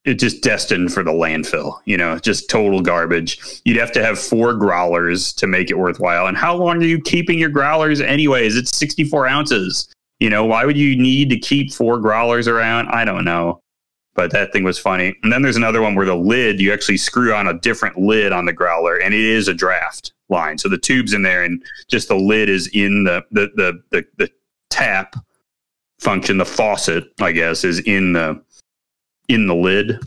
[0.05, 1.79] it just destined for the landfill.
[1.85, 3.61] You know, just total garbage.
[3.63, 6.27] You'd have to have four growlers to make it worthwhile.
[6.27, 8.55] And how long are you keeping your growlers anyways?
[8.57, 9.93] It's 64 ounces.
[10.19, 12.89] You know, why would you need to keep four growlers around?
[12.89, 13.59] I don't know.
[14.13, 15.15] But that thing was funny.
[15.23, 18.33] And then there's another one where the lid, you actually screw on a different lid
[18.33, 20.57] on the growler, and it is a draft line.
[20.57, 24.05] So the tube's in there, and just the lid is in the the the the,
[24.17, 24.29] the
[24.69, 25.15] tap
[25.99, 28.41] function, the faucet, I guess, is in the
[29.29, 29.99] in the lid.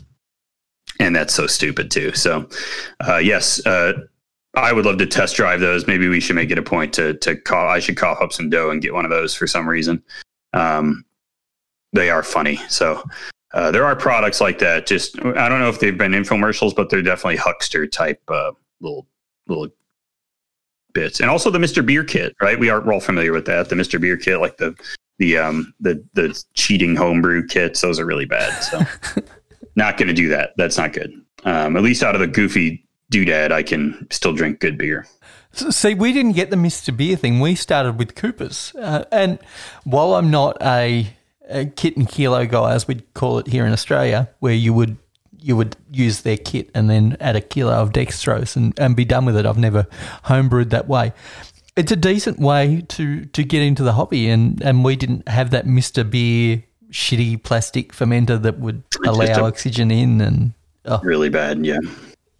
[0.99, 2.13] And that's so stupid too.
[2.13, 2.47] So
[3.05, 3.93] uh, yes, uh,
[4.53, 5.87] I would love to test drive those.
[5.87, 7.67] Maybe we should make it a point to to call.
[7.67, 10.03] I should call up some dough and get one of those for some reason.
[10.53, 11.05] Um,
[11.91, 12.57] they are funny.
[12.69, 13.03] So
[13.53, 14.87] uh, there are products like that.
[14.87, 19.07] Just I don't know if they've been infomercials, but they're definitely huckster type uh, little
[19.47, 19.69] little
[20.93, 21.19] bits.
[21.19, 21.85] And also the Mr.
[21.85, 22.59] Beer kit, right?
[22.59, 23.69] We are we're all familiar with that.
[23.69, 23.99] The Mr.
[23.99, 24.75] Beer kit, like the
[25.19, 27.81] the um the the cheating homebrew kits.
[27.81, 28.51] Those are really bad.
[28.61, 28.81] So
[29.75, 30.53] not going to do that.
[30.57, 31.13] That's not good.
[31.43, 35.05] Um, at least out of the goofy doodad, I can still drink good beer.
[35.53, 36.95] See, we didn't get the Mr.
[36.95, 37.39] Beer thing.
[37.39, 38.73] We started with Cooper's.
[38.75, 39.39] Uh, and
[39.85, 41.07] while I'm not a,
[41.49, 44.97] a kit and kilo guy, as we'd call it here in Australia, where you would
[45.45, 49.05] you would use their kit and then add a kilo of dextrose and, and be
[49.05, 49.45] done with it.
[49.45, 49.83] I've never
[50.25, 51.13] homebrewed that way.
[51.75, 55.51] It's a decent way to, to get into the hobby, and, and we didn't have
[55.51, 56.09] that Mr.
[56.09, 60.19] Beer shitty plastic fermenter that would allow oxygen in.
[60.19, 60.53] And
[60.85, 61.63] oh, Really bad.
[61.63, 61.79] Yeah.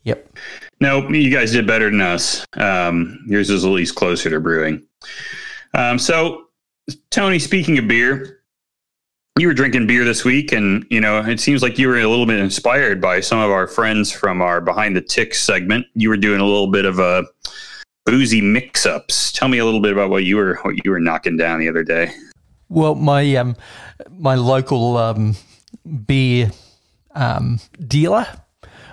[0.03, 0.35] yep.
[0.79, 2.43] No, you guys did better than us.
[2.53, 4.83] Um, yours was at least closer to brewing.
[5.75, 6.45] Um, so,
[7.11, 8.39] Tony, speaking of beer,
[9.37, 12.07] you were drinking beer this week, and you know it seems like you were a
[12.07, 15.85] little bit inspired by some of our friends from our Behind the Ticks segment.
[15.93, 17.25] You were doing a little bit of a
[18.05, 19.33] boozy mix-ups.
[19.33, 21.67] Tell me a little bit about what you were what you were knocking down the
[21.67, 22.13] other day.
[22.69, 23.57] Well, my um,
[24.09, 25.35] my local um,
[26.05, 26.51] beer
[27.13, 28.27] um, dealer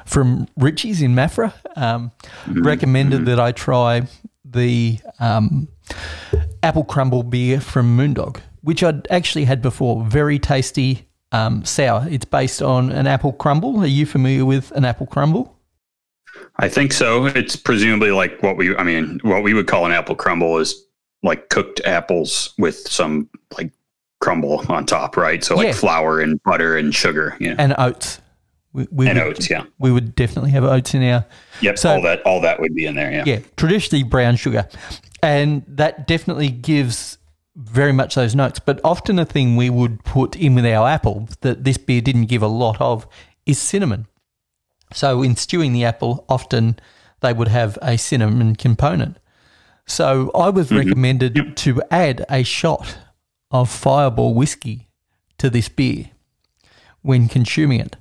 [0.04, 2.10] from Richie's in Maffra um,
[2.48, 4.08] recommended that I try
[4.44, 5.68] the um,
[6.62, 10.04] apple crumble beer from Moondog, which I'd actually had before.
[10.04, 12.06] Very tasty, um, sour.
[12.10, 13.80] It's based on an apple crumble.
[13.80, 15.58] Are you familiar with an apple crumble?
[16.56, 17.26] I think so.
[17.26, 20.74] It's presumably like what we, I mean, what we would call an apple crumble is
[21.22, 23.70] like cooked apples with some like
[24.20, 25.42] crumble on top, right?
[25.44, 25.72] So like Yeah.
[25.72, 28.20] flour and butter and sugar, yeah, And oats.
[28.72, 29.64] We, we and would, oats, yeah.
[29.78, 31.26] We would definitely have oats in our
[31.60, 33.24] Yep, So- all that, all that would be in there, yeah.
[33.26, 34.66] yeah, traditionally brown sugar.
[35.22, 37.18] And that definitely gives
[37.54, 38.58] very much those notes.
[38.58, 42.26] But often a thing we would put in with our apple that this beer didn't
[42.26, 43.06] give a lot of
[43.46, 44.06] is cinnamon.
[44.92, 46.78] So in stewing the apple, often
[47.20, 49.18] they would have a cinnamon component.
[49.86, 50.78] So I was mm-hmm.
[50.78, 52.98] recommended to add a shot
[53.50, 54.88] of fireball whiskey
[55.38, 56.10] to this beer
[57.02, 57.96] when consuming it.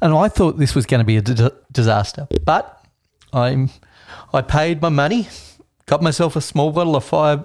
[0.00, 2.28] And I thought this was going to be a disaster.
[2.44, 2.84] But
[3.32, 3.70] I'm
[4.32, 5.28] I paid my money,
[5.86, 7.44] got myself a small bottle of fire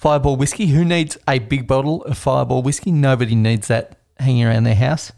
[0.00, 0.66] fireball whiskey.
[0.68, 2.90] Who needs a big bottle of fireball whiskey?
[2.90, 5.12] Nobody needs that hanging around their house.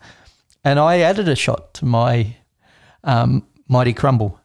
[0.64, 2.36] And I added a shot to my
[3.04, 4.40] um, mighty crumble.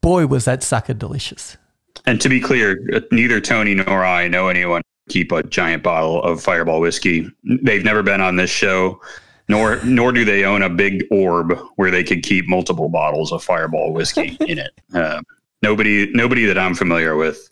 [0.00, 1.58] Boy, was that sucker delicious.
[2.06, 6.22] And to be clear, neither Tony nor I know anyone who keep a giant bottle
[6.22, 7.28] of Fireball whiskey.
[7.44, 9.00] They've never been on this show,
[9.48, 13.42] nor nor do they own a big orb where they could keep multiple bottles of
[13.42, 14.72] Fireball whiskey in it.
[14.94, 15.20] Uh,
[15.62, 17.50] nobody nobody that I'm familiar with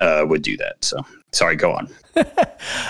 [0.00, 0.84] uh, would do that.
[0.84, 1.88] So sorry, go on.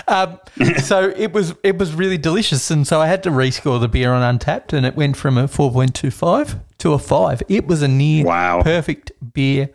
[0.07, 0.37] Um,
[0.83, 4.11] so it was it was really delicious, and so I had to rescore the beer
[4.13, 7.41] on Untappd, and it went from a four point two five to a five.
[7.49, 8.61] It was a near Wow.
[8.61, 9.69] perfect beer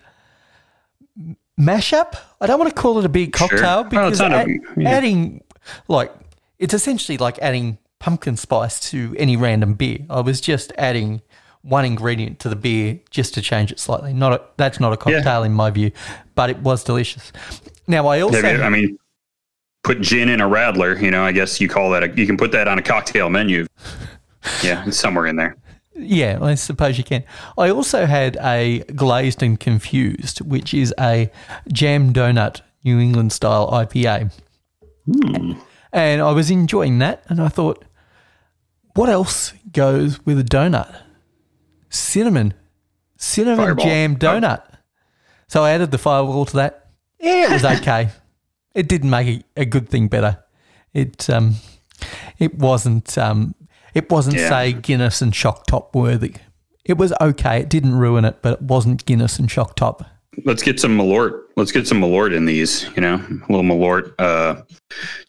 [1.59, 2.15] mashup.
[2.41, 4.89] I don't want to call it a beer cocktail Well, because it's not a- yeah.
[4.91, 5.43] adding
[5.89, 6.13] like
[6.59, 9.99] it's essentially like adding pumpkin spice to any random beer.
[10.09, 11.23] I was just adding
[11.63, 14.13] one ingredient to the beer just to change it slightly.
[14.13, 15.91] Not a, that's not a cocktail in my view,
[16.37, 17.33] but it was delicious.
[17.89, 18.99] Now I also I mean,
[19.83, 21.01] put gin in a radler.
[21.01, 22.05] You know, I guess you call that.
[22.05, 23.67] A, you can put that on a cocktail menu.
[24.63, 25.57] Yeah, it's somewhere in there.
[25.95, 27.25] Yeah, I suppose you can.
[27.59, 31.31] I also had a glazed and confused, which is a
[31.71, 34.33] jam donut New England style IPA.
[35.05, 35.55] Hmm.
[35.93, 37.85] And I was enjoying that, and I thought,
[38.95, 41.03] what else goes with a donut?
[41.91, 42.55] Cinnamon,
[43.17, 43.85] cinnamon Fireball.
[43.85, 44.63] jam donut.
[45.49, 46.88] So I added the fireball to that.
[47.21, 48.11] Yeah, it was okay.
[48.75, 50.39] it didn't make a, a good thing better.
[50.95, 51.57] It um,
[52.39, 53.55] it wasn't um,
[53.95, 54.49] it wasn't Yeah.
[54.49, 56.35] say Guinness and Shock Top worthy.
[56.85, 57.61] It was okay.
[57.61, 60.05] It didn't ruin it, but it wasn't Guinness and Shock Top.
[60.45, 61.43] Let's get some Malort.
[61.57, 62.85] Let's get some Malort in these.
[62.95, 64.63] You know, a little Malort uh,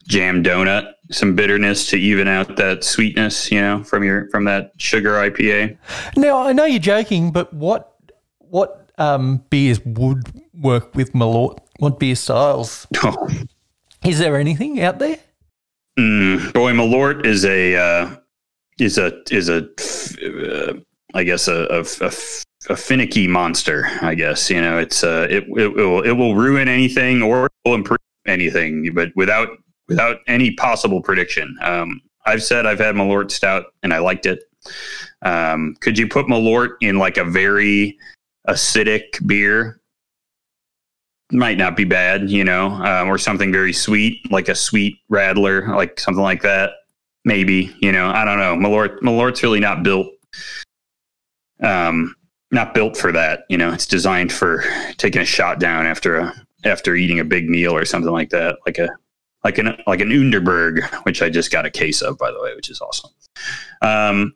[0.08, 3.52] jam donut, some bitterness to even out that sweetness.
[3.52, 5.78] You know, from your from that sugar IPA.
[6.15, 7.95] Now I know you're joking, but what
[8.38, 11.58] what um, beers would work with Malort?
[11.80, 12.88] What beer styles?
[13.04, 13.28] Oh,
[14.06, 15.18] Is there anything out there?
[15.98, 18.15] mm, boy, Malort is a uh,
[18.80, 19.68] is a is a
[20.70, 20.74] uh,
[21.13, 22.12] I guess a, a, a,
[22.70, 23.86] a finicky monster.
[24.02, 27.52] I guess you know it's uh, it, it will it will ruin anything or it
[27.65, 29.50] will improve anything, but without
[29.88, 31.58] without any possible prediction.
[31.62, 34.44] Um, I've said I've had Malort Stout and I liked it.
[35.24, 37.98] Um, could you put Malort in like a very
[38.48, 39.79] acidic beer?
[41.32, 45.76] Might not be bad, you know, um, or something very sweet, like a sweet radler,
[45.76, 46.72] like something like that.
[47.24, 48.56] Maybe, you know, I don't know.
[48.56, 50.08] Malort, Malort's really not built,
[51.62, 52.15] um,
[52.52, 53.42] not built for that.
[53.50, 54.63] You know, it's designed for
[54.98, 56.34] taking a shot down after a
[56.65, 58.89] after eating a big meal or something like that, like a
[59.44, 62.56] like an like an Underberg, which I just got a case of, by the way,
[62.56, 63.12] which is awesome.
[63.82, 64.36] Um,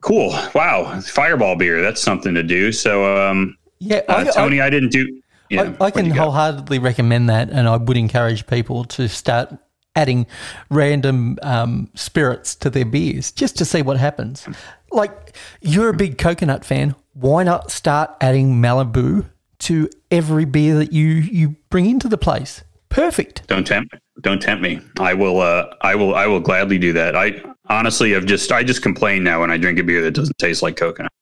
[0.00, 0.30] cool.
[0.54, 1.82] Wow, Fireball beer.
[1.82, 2.72] That's something to do.
[2.72, 5.22] So, um, Yeah, uh, Tony, I, didn't do.
[5.52, 9.54] I, I can wholeheartedly recommend that, and I would encourage people to start
[9.94, 10.26] adding
[10.70, 14.46] random um, spirits to their beers just to see what happens.
[14.92, 16.94] Like, you're a big coconut fan.
[17.14, 19.26] Why not start adding Malibu
[19.60, 22.62] to every beer that you, you bring into the place?
[22.88, 23.46] Perfect.
[23.46, 24.80] Don't tempt don't tempt me.
[24.98, 27.16] I will uh I will I will gladly do that.
[27.16, 30.38] I honestly have just I just complain now when I drink a beer that doesn't
[30.38, 31.12] taste like coconut.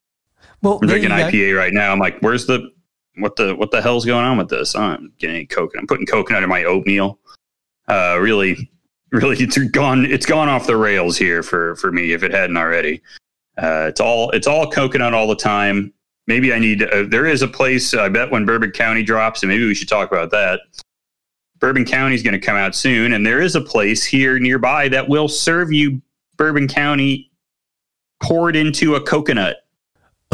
[0.63, 1.11] Well, I'm drinking.
[1.11, 1.93] IPA right now.
[1.93, 2.71] I'm like, where's the
[3.16, 4.74] what the what the hell's going on with this?
[4.74, 5.83] I'm getting coconut.
[5.83, 7.18] I'm putting coconut in my oatmeal.
[7.88, 8.70] Uh really
[9.12, 12.57] really it's gone it's gone off the rails here for for me if it hadn't
[12.57, 13.03] already.
[13.57, 15.92] Uh it's all it's all coconut all the time.
[16.27, 19.50] Maybe I need uh, there is a place I bet when Bourbon County drops and
[19.50, 20.61] maybe we should talk about that.
[21.61, 24.88] Bourbon County is going to come out soon, and there is a place here nearby
[24.88, 26.03] that will serve you
[26.37, 27.31] Bourbon County
[28.22, 29.63] poured into a coconut.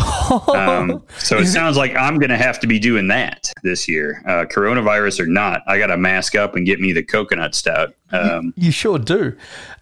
[0.31, 4.23] Um, so it- sounds like I'm going to have to be doing that this year,
[4.27, 5.63] uh, coronavirus or not.
[5.67, 7.95] I got to mask up and get me the coconut stout.
[8.13, 9.37] Um, You sure do.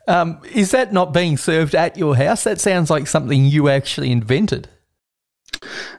[0.06, 2.44] Um, is that not being served at your house?
[2.44, 4.68] That sounds like something you actually invented.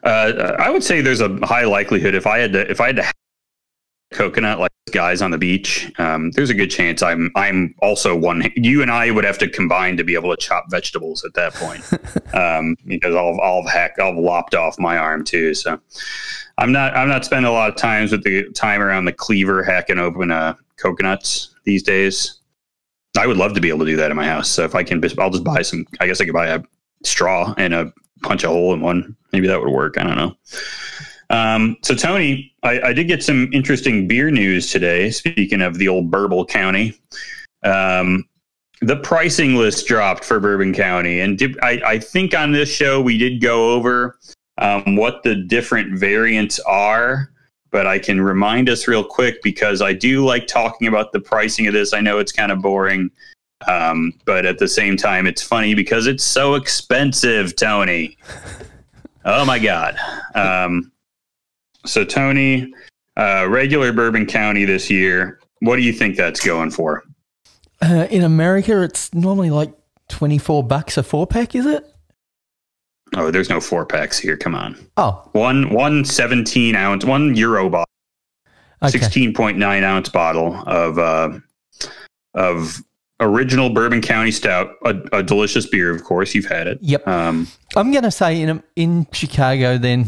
[0.04, 2.96] uh, I would say there's a high likelihood if I had to if I had
[2.98, 3.14] to have
[4.14, 8.52] coconut like guys on the beach, um, there's a good chance I'm I'm also one.
[8.56, 11.54] You and I would have to combine to be able to chop vegetables at that
[11.54, 11.84] point,
[12.34, 15.54] um, because I'll I'll hack I'll lopped off my arm too.
[15.54, 15.80] So
[16.58, 19.64] I'm not I'm not spending a lot of times with the time around the cleaver
[19.64, 22.40] hacking open uh, coconuts these days.
[23.18, 24.50] I would love to be able to do that in my house.
[24.50, 25.86] So if I can, I'll just buy some.
[26.00, 26.62] I guess I could buy a
[27.04, 29.16] straw and a punch a hole in one.
[29.34, 29.98] Maybe that would work.
[29.98, 30.36] I don't know.
[31.30, 35.12] Um, so Tony, I, I did get some interesting beer news today.
[35.12, 37.00] Speaking of the old Burble County,
[37.64, 38.28] um,
[38.82, 43.02] the pricing list dropped for Bourbon County, and did, I, I think on this show
[43.02, 44.18] we did go over
[44.58, 47.32] um, what the different variants are.
[47.72, 51.68] But I can remind us real quick because I do like talking about the pricing
[51.68, 51.94] of this.
[51.94, 53.12] I know it's kind of boring,
[53.68, 58.18] um, but at the same time, it's funny because it's so expensive, Tony.
[59.26, 59.98] Oh my God.
[60.34, 60.94] Um,
[61.86, 62.74] so, Tony,
[63.18, 67.04] uh, regular Bourbon County this year, what do you think that's going for?
[67.82, 69.74] Uh, in America, it's normally like
[70.10, 71.86] 24 bucks a four pack, is it?
[73.16, 74.38] Oh, there's no four packs here.
[74.38, 74.78] Come on.
[74.98, 77.86] Oh, One, one 17 ounce, one Euro bottle,
[78.84, 79.00] okay.
[79.00, 81.40] 16.9 ounce bottle of, uh,
[82.36, 82.84] of
[83.20, 86.36] original Bourbon County Stout, a, a delicious beer, of course.
[86.36, 86.80] You've had it.
[86.82, 87.08] Yep.
[87.08, 90.08] Um, I'm going to say in in Chicago, then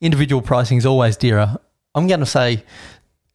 [0.00, 1.56] individual pricing is always dearer.
[1.94, 2.64] I'm going to say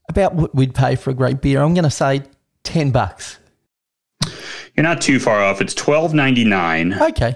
[0.09, 1.61] about what we'd pay for a great beer.
[1.61, 2.23] I'm going to say
[2.63, 3.39] 10 bucks.
[4.75, 5.61] you're not too far off.
[5.61, 6.93] It's twelve ninety nine.
[6.93, 7.35] Okay.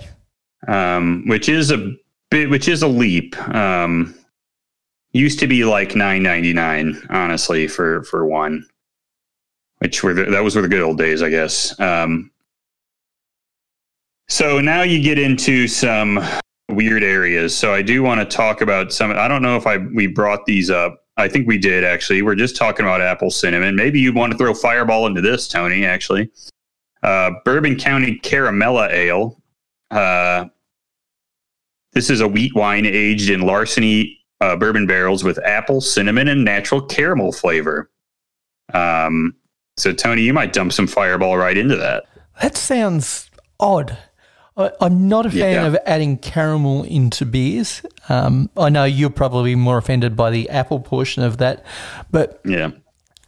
[0.67, 1.91] um, which is a
[2.31, 3.37] bit, which is a leap.
[3.53, 4.15] Um,
[5.11, 8.65] used to be like nine ninety nine, honestly, for for one.
[9.79, 11.77] Which were the, that was were the good old days, I guess.
[11.79, 12.31] Um,
[14.29, 16.23] so now you get into some
[16.77, 17.57] weird areas.
[17.57, 19.11] So I do want to talk about some.
[19.11, 21.03] I don't know if I we brought these up.
[21.17, 22.21] I think we did actually.
[22.21, 23.75] We're just talking about apple cinnamon.
[23.75, 25.83] Maybe you want to throw Fireball into this, Tony.
[25.83, 26.29] Actually,
[27.01, 29.41] uh, Bourbon County Caramella Ale.
[29.89, 30.45] Uh,
[31.93, 36.45] this is a wheat wine aged in larceny uh, bourbon barrels with apple, cinnamon, and
[36.45, 37.89] natural caramel flavor.
[38.73, 39.35] Um,
[39.77, 42.05] so, Tony, you might dump some Fireball right into that.
[42.41, 43.97] That sounds odd.
[44.57, 45.67] I, I'm not a fan Yeah.
[45.67, 47.81] of adding caramel into beers.
[48.09, 51.63] Um, I know you're probably more offended by the apple portion of that,
[52.11, 52.71] but Yeah.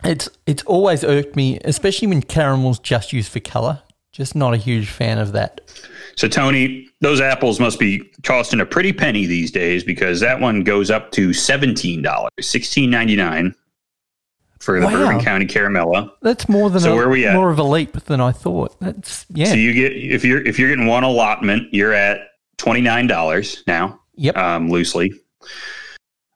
[0.03, 3.81] it's it's always irked me, especially when caramel's just used for color.
[4.11, 5.61] Just not a huge fan of that.
[6.15, 10.63] So, Tony, those apples must be costing a pretty penny these days because that one
[10.63, 12.01] goes up to $17,
[12.41, 13.53] $16.99
[14.60, 14.91] for the Wow.
[14.91, 16.12] Bourbon County Caramella.
[16.22, 17.34] That's more than So a, where we at?
[17.36, 18.80] more of a leap than I thought.
[18.80, 19.45] That's yeah.
[19.48, 22.19] So you get if you're if you're getting one allotment, you're at
[22.58, 24.00] twenty nine dollars now.
[24.15, 24.36] yep.
[24.38, 25.13] um, loosely.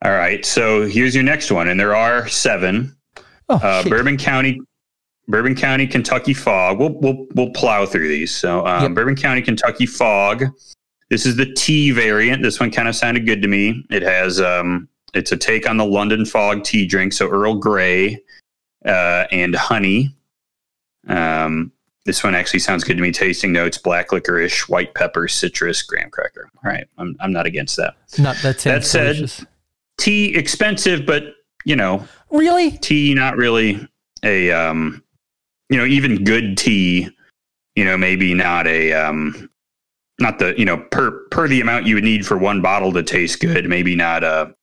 [0.06, 2.96] All right, so here's your next one, and there are seven.
[3.50, 3.84] oh, Uh.
[3.88, 4.60] Bourbon County,
[5.30, 6.78] Bourbon County, Kentucky Fog.
[6.80, 8.34] We'll we'll we'll plow through these.
[8.36, 8.94] So um, Yep.
[8.96, 10.44] Bourbon County, Kentucky Fog.
[11.10, 12.42] This is the tea variant.
[12.42, 13.86] This one kind of sounded good to me.
[13.92, 17.14] It has um, it's a take on the London Fog tea drink.
[17.14, 18.22] So Earl Grey
[18.86, 20.16] uh, and honey.
[21.08, 21.72] Um,
[22.06, 23.12] this one actually sounds good to me.
[23.12, 26.50] Tasting notes: black licorice, white pepper, citrus, graham cracker.
[26.64, 27.96] All right, I'm I'm not against that.
[28.18, 29.46] no, that that said- delicious.
[29.98, 31.24] tea expensive, but
[31.66, 32.72] you know, Really?
[32.72, 33.88] tea not really
[34.24, 35.02] a um,
[35.70, 37.10] you know, even good tea,
[37.76, 39.50] you know, maybe not a um,
[40.20, 43.04] not the you know per per the amount you would need for one bottle to
[43.04, 44.54] taste good, maybe not a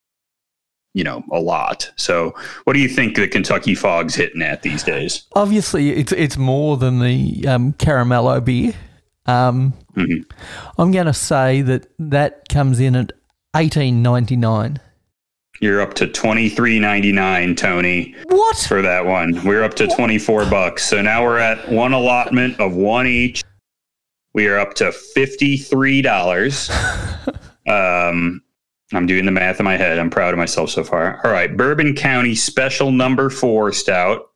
[0.95, 1.91] you know a lot.
[1.97, 2.35] So,
[2.65, 5.25] what do you think the Kentucky Fog's hitting at these days?
[5.35, 8.73] Obviously, it's it's more than the um, caramello beer.
[9.27, 10.25] Um, Mhm.
[10.79, 13.13] I'm going to say that that comes in at
[13.57, 14.79] eighteen ninety nine.
[15.61, 18.15] You're up to twenty three ninety nine, Tony.
[18.29, 18.57] What?
[18.57, 19.45] for that one.
[19.45, 20.85] We're up to 24 bucks.
[20.85, 23.45] So now we're at one allotment of one each.
[24.35, 26.71] We are up to $53.
[27.69, 28.43] um,
[28.93, 29.99] I'm doing the math in my head.
[29.99, 31.21] I'm proud of myself so far.
[31.25, 31.57] All right.
[31.57, 34.31] Bourbon County Special Number Four Stout.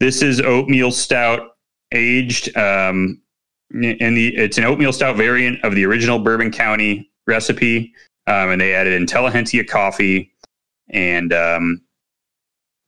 [0.00, 1.56] This is oatmeal stout
[1.92, 2.56] aged.
[2.56, 3.20] Um,
[3.72, 7.94] and the it's an oatmeal stout variant of the original Bourbon County recipe.
[8.26, 10.32] Um, and they added Intelligentsia coffee
[10.90, 11.80] and um,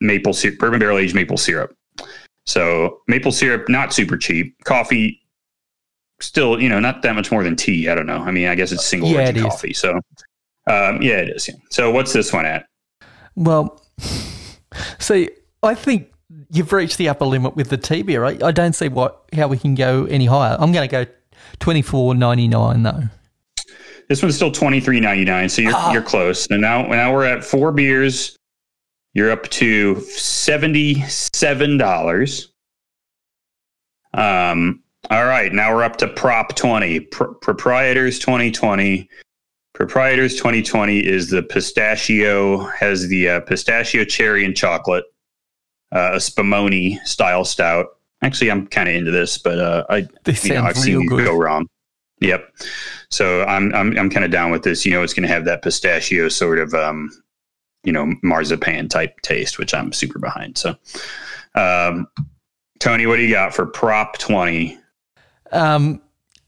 [0.01, 1.75] maple syrup, bourbon barrel aged maple syrup.
[2.47, 4.57] So maple syrup, not super cheap.
[4.65, 5.21] Coffee,
[6.21, 7.89] still, you know, not that much more than tea.
[7.89, 8.19] I don't know.
[8.19, 9.73] I mean, I guess it's single Yeah, origin it coffee.
[9.73, 10.01] So,
[10.67, 11.49] um, yeah, it is.
[11.49, 11.55] Yeah.
[11.71, 12.67] So, what's this one at?
[13.35, 13.83] Well,
[14.99, 15.31] see,
[15.63, 16.13] I think
[16.51, 18.25] you've reached the upper limit with the tea beer.
[18.25, 20.57] I, I don't see what how we can go any higher.
[20.59, 21.11] I'm going to go
[21.61, 23.03] twenty four ninety nine though.
[24.09, 25.49] This one's still twenty three ninety nine.
[25.49, 25.93] So you're Ah.
[25.93, 26.47] you're close.
[26.51, 28.37] And now now we're at four beers.
[29.15, 32.53] You're up to seventy seven dollars.
[34.15, 34.83] Um.
[35.11, 35.53] All right.
[35.53, 37.01] Now we're up to prop twenty.
[37.01, 39.09] Pro- proprietors twenty twenty.
[39.75, 45.05] Proprietors 2020 is the pistachio, has the uh, pistachio cherry and chocolate,
[45.93, 47.87] uh, a Spumoni style stout.
[48.21, 51.11] Actually, I'm kind of into this, but uh, I This you know, I've seen these
[51.11, 51.67] go wrong.
[52.21, 52.55] Yep.
[53.09, 54.85] So I'm I'm I'm kind of down with this.
[54.85, 57.11] You know, it's going to have that pistachio sort of um,
[57.83, 60.59] you know, marzipan type taste, which I'm super behind.
[60.59, 60.77] So,
[61.55, 62.07] um,
[62.79, 64.79] Tony, what do you got for prop twenty?
[65.51, 66.01] Um,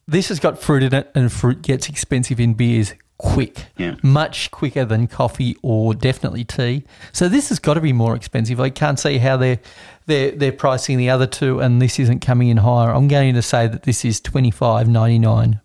[0.07, 3.95] this has got fruit in it, and fruit gets expensive in beers quick, Yeah.
[4.03, 6.85] much quicker than coffee or definitely tea.
[7.13, 8.61] So this has got to be more expensive.
[8.61, 9.61] I can't see how they're
[10.07, 12.91] they're they're pricing the other two, and this isn't coming in higher.
[12.93, 15.61] I'm going to say that this is twenty five ninety nine.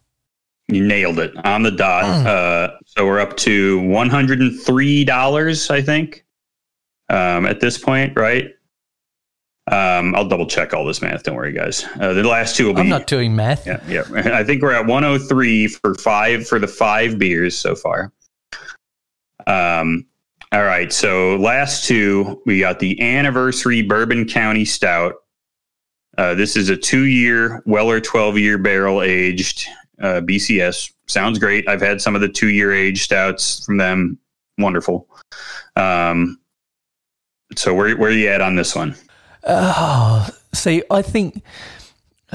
[0.67, 2.03] You nailed it on the dot.
[2.03, 2.25] Mm.
[2.27, 6.23] Uh, so we're up to one hundred and three dollars, I think,
[7.09, 8.51] um, at this point, right?
[9.69, 11.23] Um, I'll double check all this math.
[11.23, 11.85] Don't worry, guys.
[11.99, 13.67] Uh, the last two will be I'm not doing math.
[13.67, 14.03] Yeah, yeah.
[14.33, 18.11] I think we're at 103 for five for the five beers so far.
[19.45, 20.07] Um,
[20.51, 20.91] all right.
[20.91, 25.15] So last two, we got the anniversary Bourbon County Stout.
[26.17, 29.67] Uh, this is a two-year Weller 12-year barrel aged
[30.01, 30.91] uh, BCS.
[31.07, 31.67] Sounds great.
[31.67, 34.17] I've had some of the two-year age stouts from them.
[34.57, 35.07] Wonderful.
[35.75, 36.39] Um,
[37.55, 38.95] so where where are you at on this one?
[39.43, 41.43] Oh, see, I think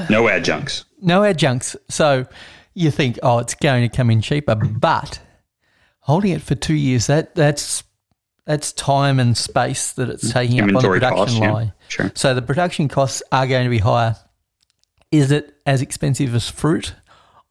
[0.09, 0.85] No adjuncts.
[1.01, 1.75] no adjuncts.
[1.89, 2.25] So
[2.73, 5.19] you think, oh, it's going to come in cheaper, but
[5.99, 7.83] holding it for two years, that that's
[8.45, 10.33] that's time and space that it's mm-hmm.
[10.39, 11.39] taking up on the production costs.
[11.39, 11.73] Yeah, line.
[11.87, 12.11] sure.
[12.15, 14.15] So the production costs are going to be higher.
[15.11, 16.93] Is it as expensive as fruit?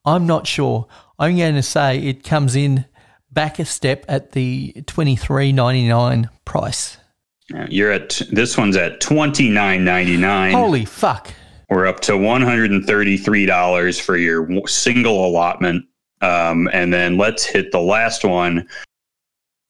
[0.05, 0.87] I'm not sure.
[1.19, 2.85] I'm going to say it comes in
[3.33, 6.99] back a step at the twenty three ninety nine price.
[7.51, 10.55] Yeah, You're at this one's at twenty nine ninety nine.
[10.55, 11.33] Holy fuck!
[11.69, 15.85] We're up to one hundred and thirty three dollars for your single allotment,
[16.23, 18.67] um, and then let's hit the last one.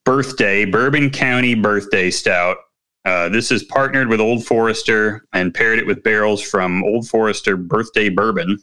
[0.04, 2.58] Birthday Bourbon County Birthday Stout.
[3.06, 7.56] Uh, this is partnered with Old Forester and paired it with barrels from Old Forester
[7.56, 8.58] Birthday Bourbon,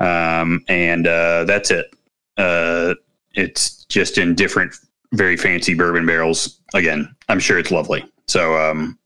[0.00, 1.92] um, and uh, that's it.
[2.36, 2.94] Uh,
[3.34, 4.74] it's just in different,
[5.14, 6.60] very fancy bourbon barrels.
[6.74, 8.04] Again, I'm sure it's lovely.
[8.26, 8.98] So, um,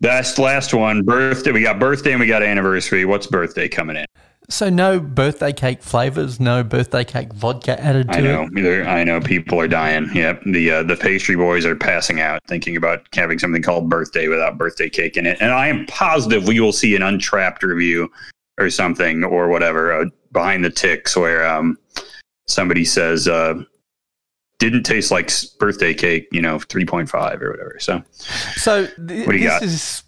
[0.00, 1.02] that's the last one.
[1.02, 1.52] Birthday.
[1.52, 3.04] We got birthday and we got anniversary.
[3.04, 4.04] What's birthday coming in?
[4.50, 8.48] So no birthday cake flavors, no birthday cake vodka added to I know.
[8.52, 8.86] it.
[8.86, 10.10] I know people are dying.
[10.12, 10.42] Yep.
[10.46, 14.58] The uh, the pastry boys are passing out thinking about having something called birthday without
[14.58, 15.38] birthday cake in it.
[15.40, 18.10] And I am positive we will see an Untappd review
[18.58, 21.78] or something or whatever uh, behind the ticks where um,
[22.46, 23.54] somebody says uh,
[24.70, 27.76] didn't taste like birthday cake, you know, 3.5 or whatever.
[27.80, 28.02] So
[28.56, 29.62] So th- What do you this got?
[29.62, 30.02] is,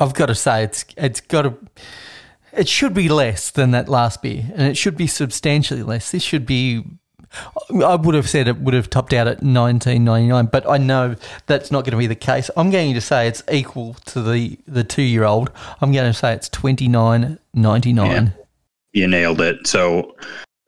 [0.00, 1.54] I've got to say, it's it's got to,
[2.52, 6.10] it should be less than that last beer, and it should be substantially less.
[6.10, 6.82] This should be.
[7.82, 10.76] I would have said it would have topped out at nineteen ninety nine, but I
[10.76, 12.50] know that's not going to be the case.
[12.58, 15.50] I'm going to say it's equal to the the two year old.
[15.80, 18.34] I'm going to say it's twenty nine ninety nine.
[18.92, 19.66] you nailed it.
[19.66, 20.14] So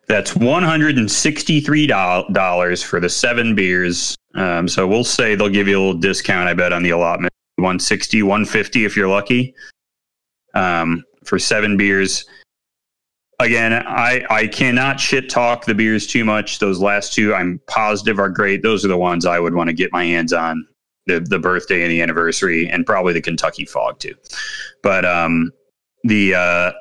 [0.07, 4.17] that's one hundred and sixty-three dollars for the seven beers.
[4.35, 6.49] Um, so we'll say they'll give you a little discount.
[6.49, 9.55] I bet on the allotment, 160, 150 if you're lucky.
[10.55, 12.25] Um, for seven beers.
[13.41, 16.61] Again, I I cannot shit talk the beers too much.
[16.61, 18.63] Those last two, I'm positive are great.
[18.63, 20.67] Those are the ones I would want to get my hands on.
[21.07, 24.15] The the birthday and the anniversary, and probably the Kentucky Fog too.
[24.83, 25.51] But um,
[26.05, 26.73] the uh,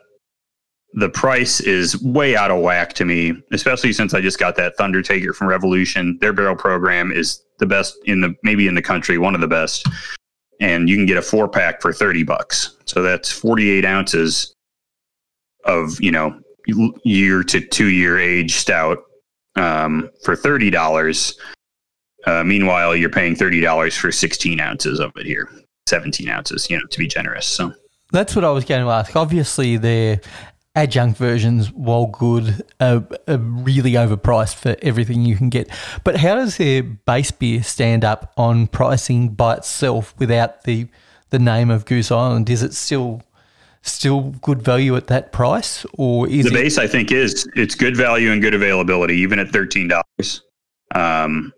[0.94, 4.76] the price is way out of whack to me, especially since I just got that
[4.78, 6.18] Thunder Taker from Revolution.
[6.22, 9.48] Their barrel program is the best in the maybe in the country, one of the
[9.48, 9.88] best.
[10.60, 12.78] And you can get a four pack for 30 bucks.
[12.86, 14.54] So that's 48 ounces
[15.66, 16.40] of, you know,
[17.04, 19.00] year to two year age stout
[19.56, 21.36] um, for $30.
[22.26, 25.50] Uh, meanwhile, you're paying $30 for 16 ounces of it here,
[25.88, 27.46] 17 ounces, you know, to be generous.
[27.46, 27.74] So
[28.12, 29.16] That's what I was going to ask.
[29.16, 30.22] Obviously, they're
[30.76, 35.70] adjunct versions, while good, are, are really overpriced for everything you can get.
[36.04, 40.88] But how does their base beer stand up on pricing by itself without the
[41.30, 42.50] the name of Goose Island?
[42.50, 43.24] Is it still
[43.82, 46.78] still good value at that price, or is the it, base?
[46.78, 50.42] I think is it's good value and good availability, even at thirteen dollars.
[50.96, 51.54] Um,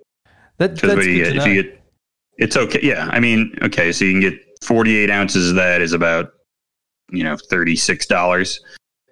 [0.58, 1.42] that, that's what you good get?
[1.42, 1.82] If you get,
[2.38, 2.80] it's okay.
[2.82, 6.32] Yeah, I mean, okay, so you can get forty-eight ounces of that is about
[7.12, 8.60] you know thirty-six dollars.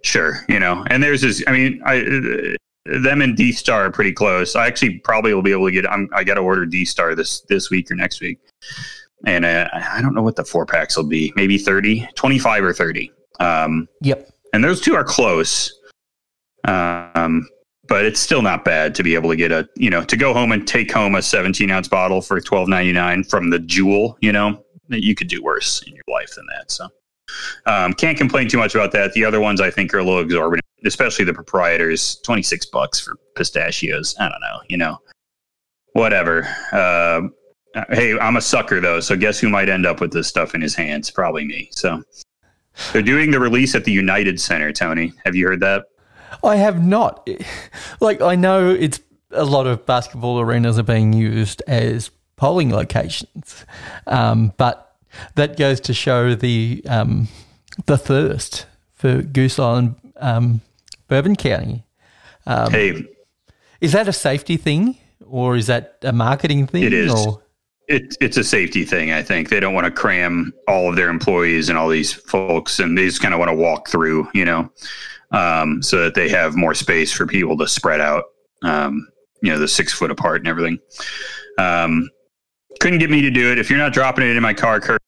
[0.04, 1.44] Sure, you know, and there's this.
[1.48, 4.56] I mean, I them and Deth's Tar are pretty close.
[4.56, 5.90] I actually probably will be able to get.
[5.90, 8.40] I'm, I got to order Deth's Tar this this week or next week,
[9.26, 11.32] and uh, I don't know what the four packs will be.
[11.36, 13.12] Maybe 30, 25 or thirty.
[13.40, 14.30] Um, Yep.
[14.54, 15.74] and those two are close.
[16.66, 17.48] Um,
[17.88, 20.34] but it's still not bad to be able to get a you know to go
[20.34, 24.18] home and take home a 17 ounce bottle for 12.99 from the Jewel.
[24.22, 26.72] You know you could do worse in your life than that.
[26.72, 26.88] So
[27.66, 29.14] um, can't complain too much about that.
[29.14, 32.16] The other ones I think are a little exorbitant, especially the proprietors.
[32.24, 34.16] 26 bucks for pistachios.
[34.20, 34.62] I don't know.
[34.70, 35.00] You know,
[35.94, 36.48] whatever.
[36.72, 37.22] Uh,
[37.90, 40.62] hey, I'm a sucker though, so guess who might end up with this stuff in
[40.62, 41.10] his hands?
[41.12, 41.70] Probably me.
[41.72, 42.04] So.
[42.92, 45.14] They're doing the release at the United Center, Tony.
[45.26, 45.86] Have you heard that?
[46.44, 47.28] I have not.
[48.00, 49.00] Like I know it's
[49.32, 53.66] a lot of basketball arenas are being used as polling locations,
[54.08, 54.93] um, but
[55.36, 57.28] that goes to show the um,
[57.86, 60.62] the thirst for Goose Island, um,
[61.08, 61.84] Bourbon County.
[62.46, 63.06] Um, hey,
[63.82, 66.84] Is that a safety thing or is that a marketing thing?
[66.84, 67.12] It is.
[67.12, 67.44] Or?
[67.88, 69.12] it, it's a safety thing.
[69.12, 72.80] I think they don't want to cram all of their employees and all these folks,
[72.80, 74.72] and they just kind of want to walk through, you know,
[75.32, 78.26] um, so that they have more space for people to spread out.
[78.62, 79.08] Um,
[79.42, 80.80] you know, the six foot apart and everything.
[81.58, 82.10] Um,
[82.80, 83.58] couldn't get me to do it.
[83.58, 85.02] If you're not dropping it in my car, Kurt,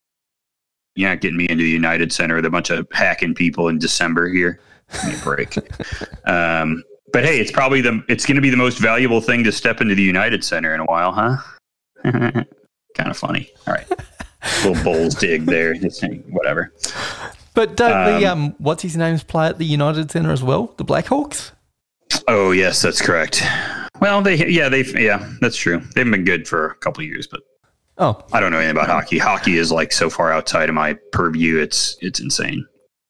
[0.95, 3.79] you're not getting me into the United Center with a bunch of hacking people in
[3.79, 4.59] December here.
[4.93, 5.57] Give me a break.
[6.25, 9.51] um, but hey, it's probably the it's going to be the most valuable thing to
[9.51, 11.37] step into the United Center in a while, huh?
[12.03, 13.49] kind of funny.
[13.67, 13.87] All right,
[14.63, 15.75] little Bulls dig there.
[16.29, 16.73] Whatever.
[17.53, 20.73] But don't the Um, um, what's his name's play at the United Center as well?
[20.77, 21.51] The Blackhawks.
[22.27, 23.41] Oh yes, that's correct.
[24.01, 25.81] Well, they yeah they yeah that's true.
[25.95, 27.41] They've been good for a couple of years, but
[27.97, 29.17] Oh, I don't know anything about hockey.
[29.17, 31.57] Hockey is like so far outside of my purview.
[31.59, 32.65] It's it's insane.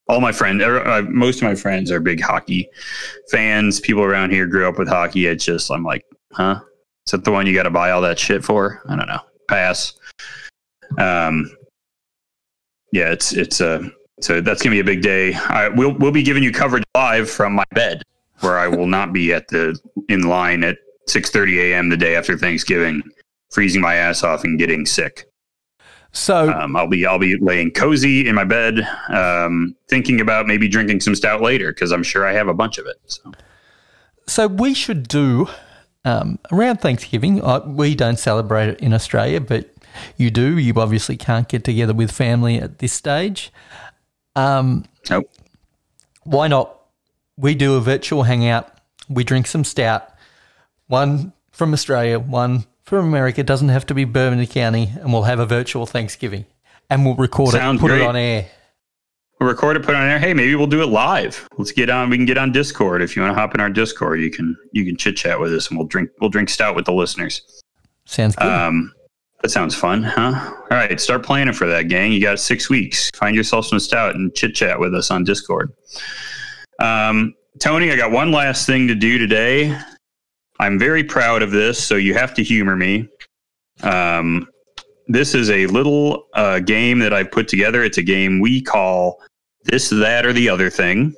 [0.07, 2.69] All my friends, uh, most of my friends are big hockey
[3.31, 3.79] fans.
[3.79, 5.25] People around here grew up with hockey.
[5.25, 6.59] It's just I'm like, huh?
[7.07, 8.81] Is that the one you got to buy all that shit for?
[8.87, 9.21] I don't know.
[9.47, 9.93] Pass.
[10.99, 11.51] Um.
[12.91, 13.89] Yeah, it's it's uh
[14.21, 15.33] so that's gonna be a big day.
[15.33, 18.03] I we'll we'll be giving you coverage live from my bed,
[18.41, 19.77] where I will not be at the
[20.07, 20.77] in line at
[21.09, 21.89] 6:30 a.m.
[21.89, 23.01] the day after Thanksgiving,
[23.51, 25.29] freezing my ass off and getting sick.
[26.11, 30.67] so Um, I'll be I'll be laying cozy in my bed, um, thinking about maybe
[30.67, 32.97] drinking some stout later because I'm sure I have a bunch of it.
[33.05, 33.31] So
[34.27, 35.47] So we should do
[36.03, 37.41] um, around Thanksgiving.
[37.43, 39.69] Uh, we don't celebrate it in Australia, but
[40.17, 40.57] you do.
[40.57, 43.51] You obviously can't get together with family at this stage.
[44.35, 45.29] Um, Nope.
[46.23, 46.71] Why not?
[47.37, 48.71] We do a virtual hangout.
[49.09, 50.09] We drink some stout.
[50.87, 53.43] One from Australia, one from America.
[53.43, 56.45] Doesn't have to be Bourbon County, and we'll have a virtual Thanksgiving,
[56.89, 58.01] and we'll record Sounds it, put great.
[58.01, 58.47] it on air.
[59.39, 60.19] we'll record it, put it on air.
[60.19, 61.47] Hey, maybe we'll do it live.
[61.57, 62.09] Let's get on.
[62.09, 64.21] We can get on Discord if you want to hop in our Discord.
[64.21, 66.85] You can you can chit chat with us, and we'll drink we'll drink stout with
[66.85, 67.41] the listeners.
[68.05, 68.47] Sounds good.
[68.47, 68.93] Um,
[69.41, 70.33] that sounds fun, huh?
[70.71, 72.11] All right, start planning for that, gang.
[72.11, 73.09] You got six weeks.
[73.15, 75.71] Find yourself some stout and chit chat with us on Discord.
[76.79, 79.77] Um, Tony, I got one last thing to do today.
[80.59, 83.09] I'm very proud of this, so you have to humor me.
[83.83, 84.47] Um,
[85.07, 87.83] this is a little uh, game that I've put together.
[87.83, 89.21] It's a game we call
[89.63, 91.13] this, that, or the other thing.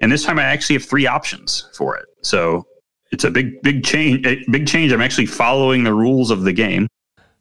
[0.00, 2.06] And this time I actually have three options for it.
[2.22, 2.66] So
[3.10, 4.22] it's a big, big change.
[4.50, 4.92] Big change.
[4.92, 6.88] I'm actually following the rules of the game.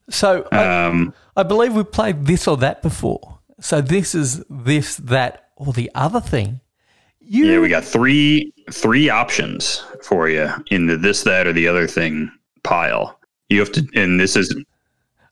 [0.10, 3.40] so I, Um, I believe we've played this or that before.
[3.60, 6.60] So this is this, that, or the other thing.
[7.20, 11.68] You, yeah, we got three three options for you in the this, that, or the
[11.68, 12.32] other thing
[12.64, 13.20] pile.
[13.49, 14.55] You have to, and this is,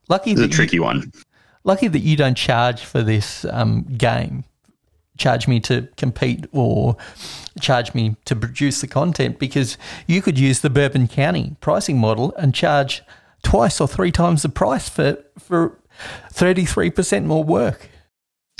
[0.10, 1.12] lucky this is a that you, tricky one.
[1.64, 4.44] lucky that you don't charge for this um, game.
[5.18, 6.98] Charge me to compete or
[7.60, 9.78] charge me to produce the content because
[10.08, 13.04] you could use the Bourbon County pricing model and charge
[13.44, 15.78] twice or three times the price for for
[16.32, 17.90] thirty three percent more work.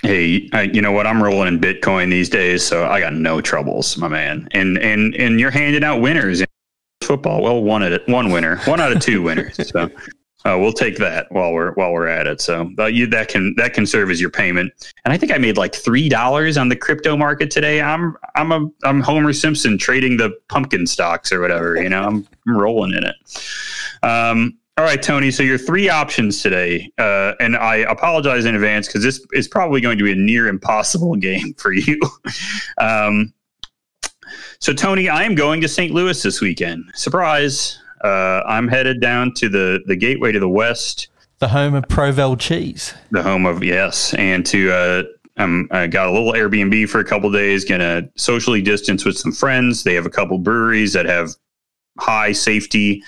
[0.02, 1.06] Hey, I, you know what?
[1.06, 4.48] I'm rolling in Bitcoin these days, so I got no troubles, my man.
[4.52, 6.48] And and and you're handing out winners in
[7.04, 7.42] football.
[7.42, 9.70] Well, one at one winner, one out of two winners.
[9.70, 9.90] So
[10.44, 12.42] Uh, we'll take that while we're while we're at it.
[12.42, 14.74] So uh, you, that can that can serve as your payment.
[15.06, 17.80] And I think I made like three dollars on the crypto market today.
[17.80, 21.82] I'm I'm a I'm Homer Simpson trading the pumpkin stocks or whatever.
[21.82, 23.16] You know, I'm, I'm rolling in it.
[24.02, 25.30] Um, all right, Tony.
[25.30, 29.80] So your three options today, uh, and I apologize in advance because this is probably
[29.80, 32.00] going to be a near impossible game for you.
[32.80, 33.32] um,
[34.58, 35.94] so Tony, I am going to St.
[35.94, 36.84] Louis this weekend.
[36.96, 37.78] Surprise!
[38.04, 42.40] Uh, I'm headed down to the the gateway to the west, The home of Provel
[42.40, 42.96] cheese.
[43.12, 45.04] the home of yes, and to uh,
[45.38, 47.66] um, I got a little Airbnb for a couple days.
[47.66, 49.84] Gonna socially distance with some friends.
[49.84, 51.36] They have a couple breweries that have
[52.00, 53.04] high safety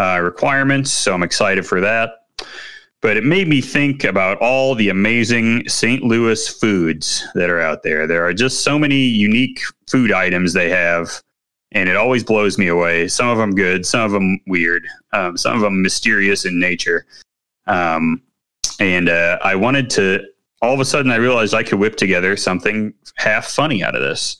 [0.00, 2.26] uh, requirements, so I'm excited for that.
[3.02, 6.02] But it made me think about all the amazing St.
[6.02, 8.06] Louis foods that are out there.
[8.06, 11.22] There are just so many unique food items they have
[11.72, 13.08] and it always blows me away.
[13.08, 17.06] Some of them good, some of them weird, um, some of them mysterious in nature.
[17.66, 18.22] Um,
[18.80, 20.24] and uh, I wanted to.
[20.62, 24.02] All of a sudden, I realized I could whip together something half funny out of
[24.02, 24.36] this.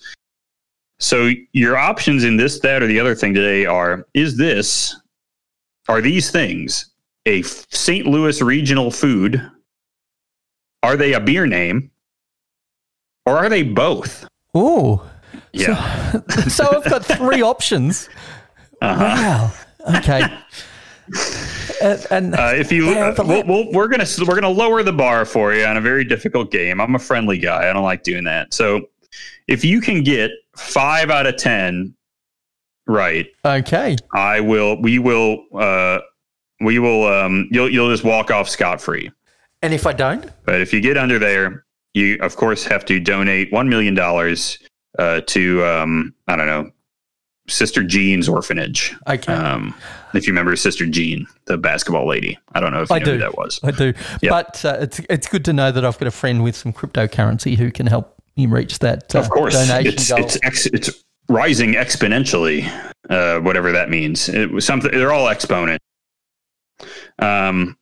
[0.98, 4.94] So your options in this, that, or the other thing today are: is this,
[5.90, 6.86] are these things
[7.26, 8.06] a St.
[8.06, 9.42] Louis regional food?
[10.82, 11.90] Are they a beer name?
[13.26, 14.26] Or are they both?
[14.54, 15.04] Oh,
[15.52, 16.12] Yeah.
[16.48, 18.08] so I've got three options.
[18.80, 19.52] Wow.
[19.96, 20.22] Okay.
[21.82, 24.92] And, and Uh, if you, Yeah, uh, we'll, we'll, we're gonna we're gonna lower the
[24.92, 26.80] bar for you on a very difficult game.
[26.80, 27.68] I'm a friendly guy.
[27.68, 28.54] I don't like doing that.
[28.54, 28.90] So,
[29.48, 31.94] if you can get five out of ten
[32.90, 33.96] right, okay.
[34.14, 34.80] I will.
[34.80, 35.44] We will.
[35.54, 36.00] Uh,
[36.60, 37.06] we will.
[37.06, 39.10] Um, you'll you'll just walk off scot free.
[39.62, 41.64] And if I don't, But if you get under there,
[41.94, 44.58] you of course have to donate one million dollars
[44.98, 46.70] uh, to um, I don't know,
[47.48, 48.94] Sister Jean's orphanage.
[49.08, 49.32] okay.
[49.32, 49.74] Um,
[50.14, 52.38] if you remember Sister Jean, the basketball lady.
[52.52, 53.12] I don't know if you I know do.
[53.12, 53.60] who that was.
[53.62, 53.92] I do.
[54.22, 54.30] Yeah.
[54.30, 57.56] But uh, it's it's good to know that I've got a friend with some cryptocurrency
[57.56, 60.18] who can help me reach that uh, Of course, donation it's goal.
[60.20, 62.68] it's ex, it's rising exponentially,
[63.08, 64.28] uh, whatever that means.
[64.28, 64.90] It was something.
[64.90, 65.80] They're all exponent.
[67.18, 67.76] Um.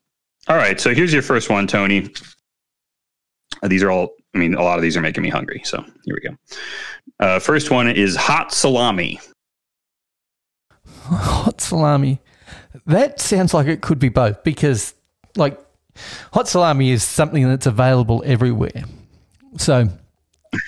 [0.46, 0.80] All right.
[0.80, 2.10] So here's your first one, Tony.
[3.62, 4.10] These are all.
[4.34, 5.62] I mean, a lot of these are making me hungry.
[5.64, 6.36] So here we go.
[7.18, 9.20] Uh, first one is hot salami.
[10.86, 12.20] hot salami.
[12.86, 14.94] That sounds like it could be both because,
[15.36, 15.58] like,
[16.32, 18.84] hot salami is something that's available everywhere.
[19.56, 19.88] So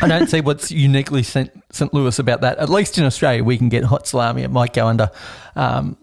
[0.02, 1.52] I don't see what's uniquely St.
[1.92, 2.58] Louis about that.
[2.58, 4.42] At least in Australia, we can get hot salami.
[4.42, 5.10] It might go under
[5.56, 5.96] um,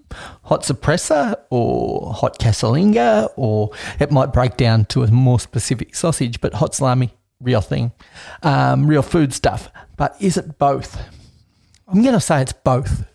[0.44, 6.42] hot sopressa or hot casalinga, or it might break down to a more specific sausage.
[6.42, 7.92] But hot salami, real thing,
[8.44, 9.70] um, real food stuff.
[9.96, 11.02] But is it both?
[11.88, 13.06] I'm going to say it's both.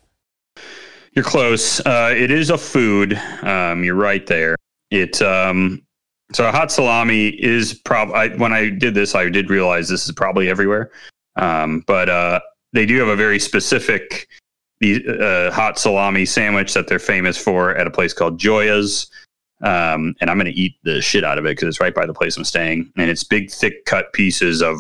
[1.13, 1.81] You're close.
[1.81, 3.15] Uh, it is a food.
[3.43, 4.57] Um, you're right there.
[4.91, 5.83] It um,
[6.33, 10.13] so a hot salami is probably when I did this, I did realize this is
[10.13, 10.91] probably everywhere.
[11.37, 12.41] Um, but uh,
[12.73, 14.29] they do have a very specific
[14.81, 19.09] the uh, hot salami sandwich that they're famous for at a place called Gioia's.
[19.63, 22.05] Um, and I'm going to eat the shit out of it because it's right by
[22.05, 24.77] the place I'm staying, and it's big, thick cut pieces of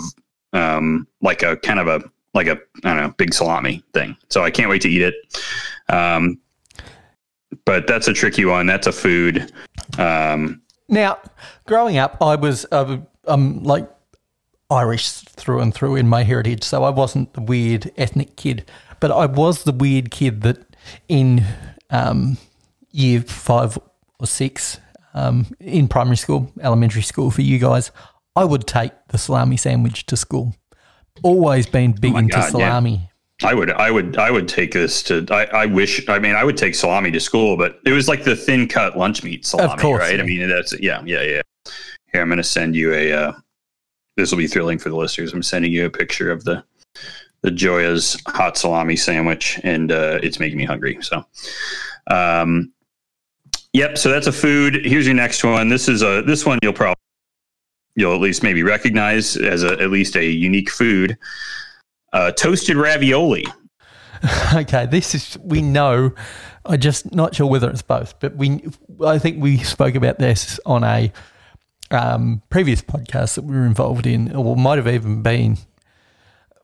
[0.52, 2.02] um, like a kind of a
[2.34, 4.16] like a I don't know big salami thing.
[4.28, 5.14] So I can't wait to eat it.
[5.88, 6.40] Um,
[7.64, 8.66] but that's a tricky one.
[8.66, 9.52] That's a food.
[9.98, 10.61] Um,
[10.92, 11.18] Now,
[11.66, 13.90] growing up, I was uh, um like
[14.70, 18.70] Irish through and through in my heritage, so I wasn't the weird ethnic kid,
[19.00, 20.58] but I was the weird kid that
[21.08, 21.44] in
[21.90, 22.36] um,
[22.90, 23.78] year five
[24.20, 24.80] or six
[25.14, 27.90] um, in primary school, elementary school for you guys,
[28.36, 30.54] I would take the salami sandwich to school.
[31.22, 32.58] Always been big Oh into God,
[32.98, 33.06] yeah.
[33.44, 35.26] I would, I would, I would take this to.
[35.30, 36.08] I, I wish.
[36.08, 38.96] I mean, I would take salami to school, but it was like the thin cut
[38.96, 40.16] lunch meat salami, course, right?
[40.16, 40.22] yeah.
[40.22, 41.42] I mean, that's yeah, yeah, yeah.
[42.12, 43.12] Here, I'm going to send you a.
[43.12, 43.32] Uh,
[44.16, 45.32] this will be thrilling for the listeners.
[45.32, 46.62] I'm sending you a picture of the
[47.42, 50.98] the Gioia's hot salami sandwich, and uh, it's making me hungry.
[51.00, 51.24] So,
[52.08, 52.72] um,
[53.72, 53.98] yep.
[53.98, 54.84] So that's a food.
[54.84, 55.68] Here's your next one.
[55.68, 56.96] This is a this one you'll probably
[57.94, 61.16] you'll at least maybe recognize as a, at least a unique food.
[62.12, 63.46] Uh, toasted ravioli.
[64.54, 66.12] Okay, this is we know.
[66.64, 68.62] I'm just not sure whether it's both, but we
[69.04, 71.12] I think we spoke about this on a
[71.90, 75.58] um, previous podcast that we were involved in, or might have even been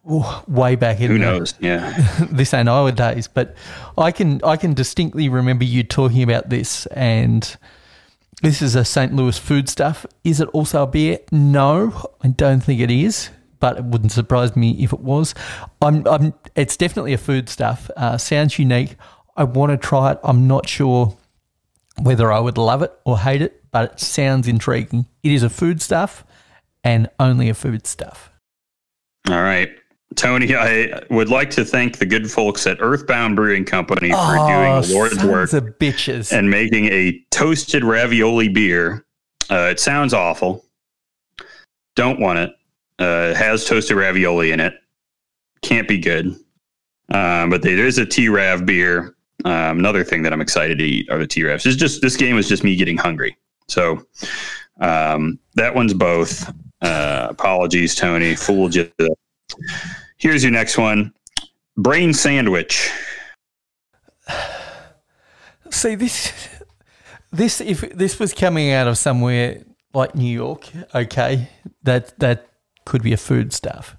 [0.08, 1.54] oh, way back in Who the- knows?
[1.58, 1.96] Yeah.
[2.30, 3.56] this ain't our days, but
[3.96, 7.56] I can I can distinctly remember you talking about this, and
[8.40, 9.12] this is a St.
[9.12, 10.06] Louis food stuff.
[10.22, 11.18] Is it also a beer?
[11.32, 13.30] No, I don't think it is,
[13.60, 15.34] but it wouldn't surprise me if it was.
[15.82, 17.90] I'm, I'm it's definitely a food stuff.
[17.96, 18.96] Uh, sounds unique.
[19.36, 20.18] I want to try it.
[20.24, 21.16] I'm not sure
[22.02, 25.06] whether I would love it or hate it, but it sounds intriguing.
[25.22, 26.24] It is a food stuff
[26.84, 28.30] and only a food stuff.
[29.28, 29.70] All right.
[30.16, 34.80] Tony, I would like to thank the good folks at Earthbound Brewing Company for doing
[34.80, 36.32] the Lord's Oh, work of bitches.
[36.32, 39.04] and making a toasted ravioli beer.
[39.50, 40.64] Uh, it sounds awful.
[41.94, 42.52] Don't want it.
[42.98, 44.74] Uh, has toasted ravioli in it.
[45.62, 46.34] Can't be good.
[47.14, 49.14] Um, but there is a T-Rav beer.
[49.44, 51.64] Um, another thing that I'm excited to eat are the T-Ravs.
[51.64, 53.36] It's just this game was just me getting hungry.
[53.68, 54.04] So
[54.80, 56.52] um, that one's both.
[56.80, 58.34] Uh, apologies, Tony.
[58.34, 58.90] Fooled you.
[60.16, 61.12] Here's your next one.
[61.76, 62.90] Brain sandwich.
[65.70, 66.32] See this,
[67.30, 71.48] this if this was coming out of somewhere like New York, okay,
[71.82, 72.47] that that
[72.88, 73.96] could be a foodstuff.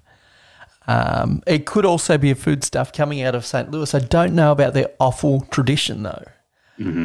[0.88, 3.70] Um, it could also be a foodstuff coming out of St.
[3.70, 3.94] Louis.
[3.94, 6.24] I don't know about their awful tradition though,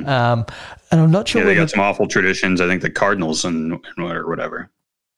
[0.08, 0.46] um,
[0.92, 2.60] and I'm not sure Yeah, they got some awful traditions.
[2.60, 4.72] I think the Cardinals and, and or whatever.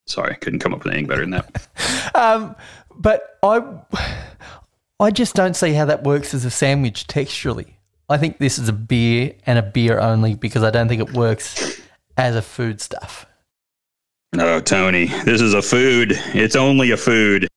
[0.05, 1.68] Sorry, couldn't come up with anything better than that.
[2.15, 2.55] Um,
[2.95, 3.61] but I,
[4.99, 7.74] I just don't see how that works as a sandwich texturally.
[8.09, 11.13] I think this is a beer and a beer only because I don't think it
[11.13, 11.80] works
[12.18, 13.28] as a food stuff.
[14.34, 16.13] No, Tony, this is a food.
[16.34, 17.47] It's only a food.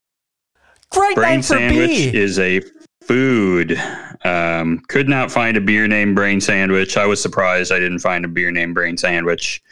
[0.90, 2.22] Great Brain name for sandwich beer.
[2.22, 2.60] is a
[3.02, 3.80] food.
[4.24, 6.96] Um, could not find a beer named Brain Sandwich.
[6.96, 9.62] I was surprised I didn't find a beer named Brain Sandwich.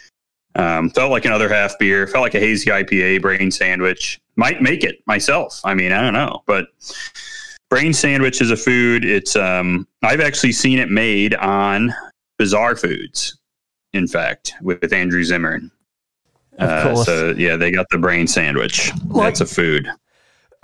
[0.55, 2.07] Um, felt like another half beer.
[2.07, 4.21] Felt like a hazy IPA Brain Sandwich.
[4.37, 5.61] Might make it myself.
[5.65, 6.67] I mean, I don't know, but
[7.69, 9.05] Brain Sandwich is a food.
[9.05, 11.95] It's um, I've actually seen it made on
[12.39, 13.39] Bizarre Foods.
[13.93, 15.71] In fact, with Andrew Zimmern.
[16.59, 17.07] Of course.
[17.07, 18.91] so yeah, they got the brain sandwich.
[19.07, 19.89] Like- That's a food.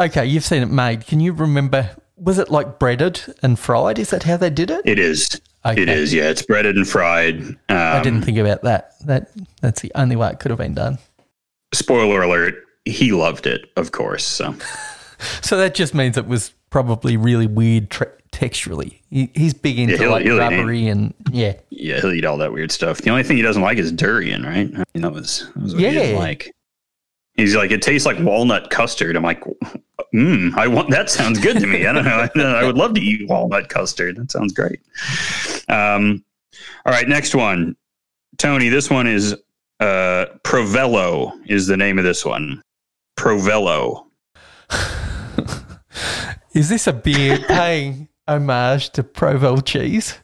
[0.01, 1.07] Okay, you've seen it made.
[1.07, 1.90] Can you remember?
[2.16, 3.99] Was it like breaded and fried?
[3.99, 4.82] Is that how they did it?
[4.84, 5.40] It is.
[5.64, 5.82] Okay.
[5.82, 6.12] It is.
[6.12, 7.40] Yeah, it's breaded and fried.
[7.42, 8.92] Um, I didn't think about that.
[9.07, 9.30] That
[9.61, 10.99] that's the only way it could have been done.
[11.72, 14.24] Spoiler alert: He loved it, of course.
[14.24, 14.55] So
[15.42, 19.01] So that just means it was probably really weird tre- texturally.
[19.11, 21.55] He, he's big into he'll- like rubbery and yeah.
[21.70, 22.99] yeah, he'll eat all that weird stuff.
[22.99, 24.68] The only thing he doesn't like is durian, right?
[24.74, 26.18] I mean, that was, that was what he didn't Yeah.
[26.18, 26.53] like.
[27.35, 29.16] He's like, it tastes like walnut custard.
[29.16, 29.43] I'm like,
[30.14, 31.11] mm, I want that.
[31.11, 31.85] Sounds good to me.
[31.87, 32.28] I don't know.
[32.57, 34.16] I would love to eat walnut custard.
[34.16, 34.78] That sounds great.
[35.68, 36.24] Um,
[36.87, 37.74] all right, next one,
[38.39, 38.68] Tony.
[38.68, 39.32] This one is
[39.80, 41.32] uh, Provello.
[41.47, 42.62] Is the name of this one?
[43.16, 44.07] Provello.
[46.55, 50.18] Is this a beer paying homage to Provel cheese?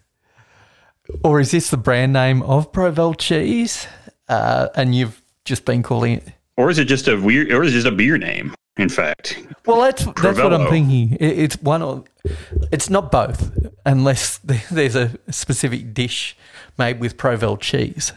[1.25, 3.87] Or is this the brand name of Provel cheese?
[4.29, 6.29] Uh, and you've just been calling it.
[6.57, 7.53] Or is it just a weird?
[7.53, 8.55] Or is it just a beer name?
[8.77, 9.37] In fact,
[9.67, 11.15] Well, that's that's what I'm thinking.
[11.15, 12.05] It, it's one or
[12.73, 13.51] it's not both,
[13.85, 16.37] unless there's a specific dish
[16.79, 18.13] made with Provel cheese.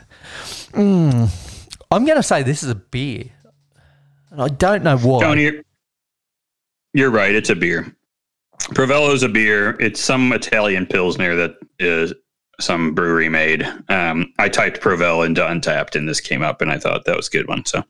[0.72, 1.30] Mm.
[1.92, 3.26] I'm going to say this is a beer.
[4.30, 5.22] And I don't know why.
[5.22, 5.62] Tony, you're,
[6.94, 7.36] you're right.
[7.36, 7.94] It's a beer.
[8.70, 9.72] Provello's a beer.
[9.80, 12.14] It's some Italian pilsner that is
[12.62, 13.64] some brewery made.
[13.90, 17.28] Um, I typed Provel into Untappd, and this came up, and I thought that was
[17.28, 17.66] a good one.
[17.66, 17.84] So,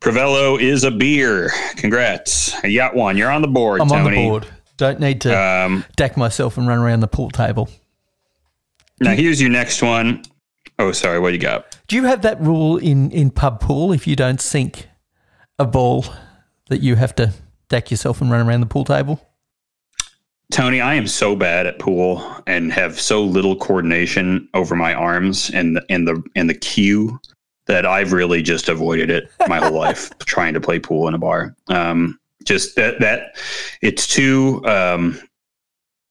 [0.00, 1.50] Provello is a beer.
[1.76, 2.54] Congrats!
[2.64, 3.16] You got one.
[3.16, 4.00] You're on the board, I'm Tony.
[4.06, 4.46] on the board.
[4.78, 7.68] Don't need to Um, deck myself and run around the pool table.
[9.00, 10.22] now here's your next one.
[10.78, 11.20] Oh, sorry.
[11.20, 11.76] What do you got?
[11.86, 13.92] Do you have that rule in, in pub pool?
[13.92, 14.88] If you don't sink
[15.58, 16.06] a ball,
[16.68, 17.32] that you have to
[17.72, 19.20] deck yourself and run around the pool table?
[20.52, 25.50] Tony, I am so bad at pool and have so little coordination over my arms
[25.50, 27.18] and the, and the and the cue
[27.66, 31.18] that I've really just avoided it my whole life trying to play pool in a
[31.18, 31.56] bar.
[31.68, 33.36] Um, just that that
[33.80, 35.18] it's too um,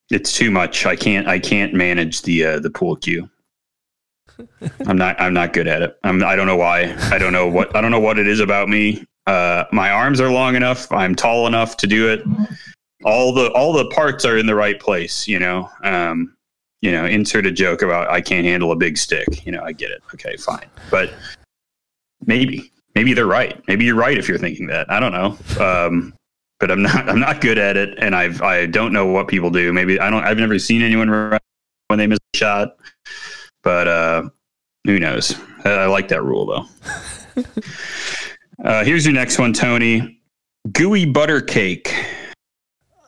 [0.10, 0.88] it's too much.
[0.88, 3.30] I can't I can't manage the uh, the pool cue.
[4.88, 5.96] I'm not I'm not good at it.
[6.04, 6.96] I'm I don't know why.
[7.12, 9.06] I don't know what I don't know what it is about me.
[9.32, 10.92] Uh, my arms are long enough.
[10.92, 12.22] I'm tall enough to do it.
[13.06, 15.70] All the all the parts are in the right place you know?
[15.84, 16.36] Um
[16.82, 19.46] you know insert a joke about i can't handle a big stick.
[19.46, 20.04] You know i get it.
[20.14, 20.68] Okay fine.
[20.90, 21.14] But
[22.26, 23.64] maybe maybe they're right.
[23.70, 24.92] Maybe you're right if you're thinking that.
[24.92, 25.38] I don't know.
[25.66, 26.14] Um
[26.60, 29.50] but i'm not i'm not good at it and i've i don't know what people
[29.50, 29.72] do.
[29.72, 31.08] Maybe i don't i've never seen anyone
[31.88, 32.76] when they miss a shot.
[33.64, 34.30] But uh
[34.84, 35.40] who knows?
[35.64, 37.44] I, I like that rule though
[38.64, 40.20] uh here's your next one tony
[40.72, 41.94] gooey butter cake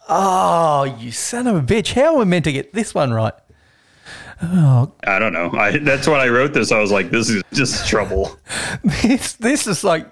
[0.09, 1.93] Oh, you son of a bitch.
[1.93, 3.33] How am I meant to get this one right?
[4.41, 5.49] Oh, I don't know.
[5.53, 6.73] I that's what I wrote this.
[6.73, 8.37] I was like, this is just trouble.
[8.83, 10.05] this, this is like,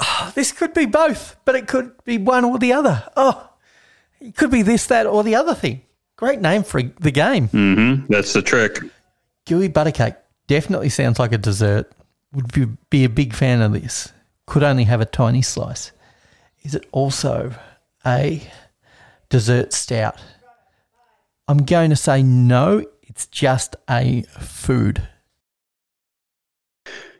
[0.00, 3.02] oh, this could be both, but it could be one or the other.
[3.16, 3.50] Oh,
[4.20, 5.82] it could be this, that, or the other thing.
[6.16, 7.48] Great name for the game.
[7.48, 8.78] hmm That's the trick.
[9.44, 10.14] gooey butter cake
[10.46, 11.90] definitely sounds like a dessert.
[12.32, 14.12] Would be, be a big fan of this.
[14.48, 15.92] Could only have a tiny slice.
[16.62, 17.52] Is it also
[18.06, 18.42] a
[19.28, 20.16] dessert stout?
[21.46, 22.82] I'm going to say no.
[23.02, 25.06] It's just a food.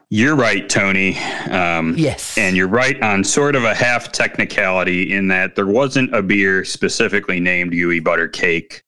[0.08, 1.18] You're right, Tony.
[1.50, 2.38] Um, Yes.
[2.38, 6.64] And you're right on sort of a half technicality in that there wasn't a beer
[6.64, 8.82] specifically named Gooey Butter Cake.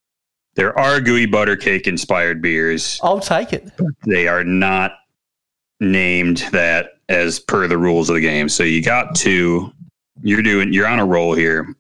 [0.54, 2.98] There are Gooey Butter Cake inspired beers.
[3.02, 3.70] I'll take it.
[4.06, 4.92] They are not
[5.78, 8.48] named that as per the rules of the game.
[8.48, 9.70] So you got to,
[10.22, 11.74] you're doing, you're on a roll here.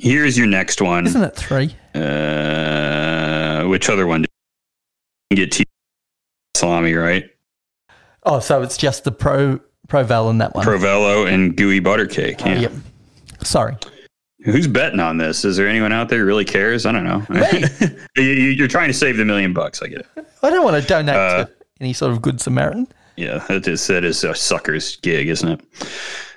[0.00, 1.06] Here's your next one.
[1.06, 1.74] Isn't it three?
[1.94, 4.26] Uh, which other one?
[5.30, 5.64] Get T-
[6.56, 7.24] salami, right?
[8.24, 10.64] Oh, so it's just the pro Provel in that one.
[10.66, 12.40] Provello and Gooey Butter Cake.
[12.40, 12.58] Yeah.
[12.60, 12.72] Yep.
[13.42, 13.76] Sorry.
[14.44, 15.44] Who's betting on this?
[15.44, 16.86] Is there anyone out there who really cares?
[16.86, 17.24] I don't know.
[18.16, 19.82] You- You're trying to save the million bucks.
[19.82, 20.06] I get it.
[20.42, 22.88] I don't want to donate Uh, to any sort of good Samaritan.
[23.16, 25.60] Yeah, that is that is a sucker's gig, isn't it?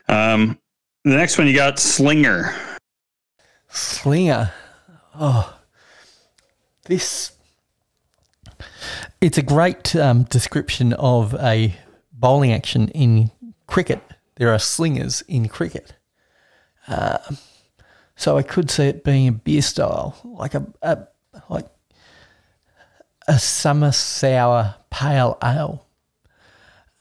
[0.10, 0.60] Um,
[1.04, 2.54] the next one you got Slinger.
[3.70, 4.52] Slinger.
[5.16, 5.58] Oh,
[6.86, 7.32] this.
[9.20, 11.76] It's a great um, description of a
[12.12, 13.32] bowling action in
[13.66, 14.02] cricket.
[14.36, 15.94] There are slingers in cricket.
[16.88, 17.38] Um,
[18.16, 21.08] so I could see it being a beer style, like a, a
[21.50, 21.68] like
[23.28, 25.87] a summer sour pale ale.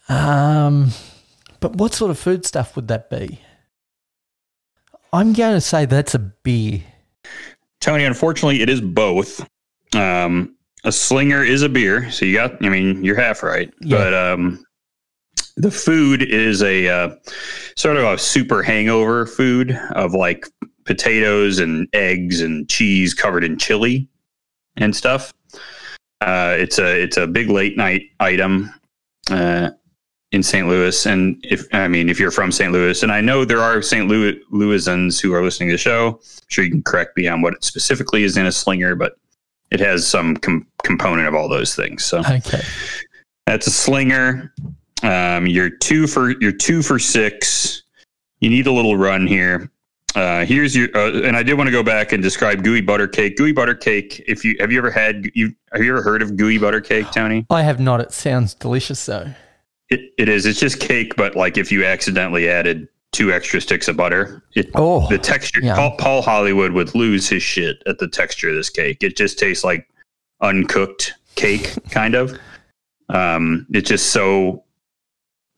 [0.08, 0.90] Um,
[1.60, 3.40] but what sort of food stuff would that be?
[5.12, 6.82] I'm going to say that's a beer.
[7.80, 9.46] Tony, unfortunately, it is both.
[9.94, 10.54] Um,
[10.84, 12.64] a Slinger is a beer, so you got.
[12.64, 13.96] I mean, you're half right, Yeah.
[13.98, 14.64] but um,
[15.56, 17.14] the food is a uh,
[17.76, 20.46] sort of a super hangover food of like
[20.84, 24.08] potatoes and eggs and cheese covered in chili
[24.76, 25.32] and stuff.
[26.20, 28.70] Uh, it's a it's a big late night item
[29.30, 29.70] uh,
[30.36, 30.68] in St.
[30.68, 32.70] Louis, and if I mean if you're from St.
[32.70, 34.06] Louis, and I know there are St.
[34.06, 37.40] Louis Louisans who are listening to the show, I'm sure you can correct me on
[37.40, 39.16] what it specifically is in a slinger, but
[39.72, 42.04] it has some com- component of all those things.
[42.04, 42.60] So Okay.
[43.46, 44.52] that's a slinger.
[45.02, 47.82] Um, you're two for you're two for six.
[48.40, 49.70] You need a little run here.
[50.14, 53.06] Uh, here's your, uh, and I did want to go back and describe gooey butter
[53.08, 53.36] cake.
[53.36, 54.22] Gooey butter cake.
[54.26, 57.06] If you have you ever had you have you ever heard of gooey butter cake,
[57.12, 57.46] Tony?
[57.50, 58.00] I have not.
[58.00, 59.32] It sounds delicious though.
[59.88, 60.46] It, it is.
[60.46, 64.68] It's just cake, but like if you accidentally added two extra sticks of butter, it
[64.74, 65.60] Oh, the texture.
[65.62, 65.76] yeah.
[65.76, 69.02] Paul, Paul Hollywood would lose his shit at the texture of this cake.
[69.02, 69.88] It just tastes like
[70.40, 72.38] uncooked cake, kind of.
[73.08, 74.64] Um, it's just so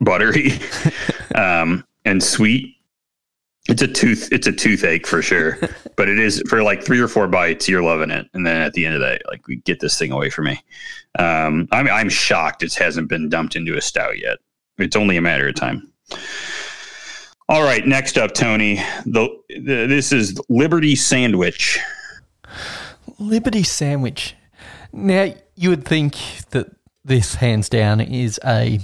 [0.00, 0.52] buttery
[1.34, 2.74] um, and sweet.
[3.68, 4.30] It's a tooth.
[4.32, 5.58] It's a toothache for sure.
[5.96, 7.68] but it is for like three or four bites.
[7.68, 9.98] You're loving it, and then at the end of the day, like we get this
[9.98, 10.60] thing away from me.
[11.18, 14.38] Um, I'm I'm shocked it hasn't been dumped into a stout yet.
[14.78, 15.92] It's only a matter of time.
[17.50, 18.76] All right, next up, Tony.
[19.06, 21.78] The, the this is Liberty Sandwich.
[23.18, 24.34] Liberty sandwich.
[24.92, 26.14] Now you would think
[26.50, 26.68] that
[27.04, 28.80] this hands down is a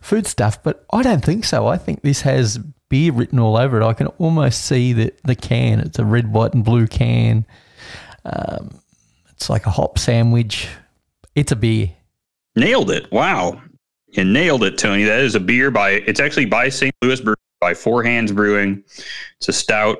[0.00, 1.66] food stuff, but I don't think so.
[1.66, 2.58] I think this has
[2.88, 3.86] beer written all over it.
[3.86, 5.80] I can almost see the the can.
[5.80, 7.46] It's a red, white, and blue can.
[8.24, 8.80] Um,
[9.30, 10.68] it's like a hop sandwich.
[11.34, 11.90] It's a beer.
[12.56, 13.10] Nailed it!
[13.12, 13.60] Wow,
[14.08, 15.04] you nailed it, Tony.
[15.04, 15.90] That is a beer by.
[15.90, 16.94] It's actually by St.
[17.02, 18.82] Louis Brew by Four Hands Brewing.
[19.36, 19.98] It's a stout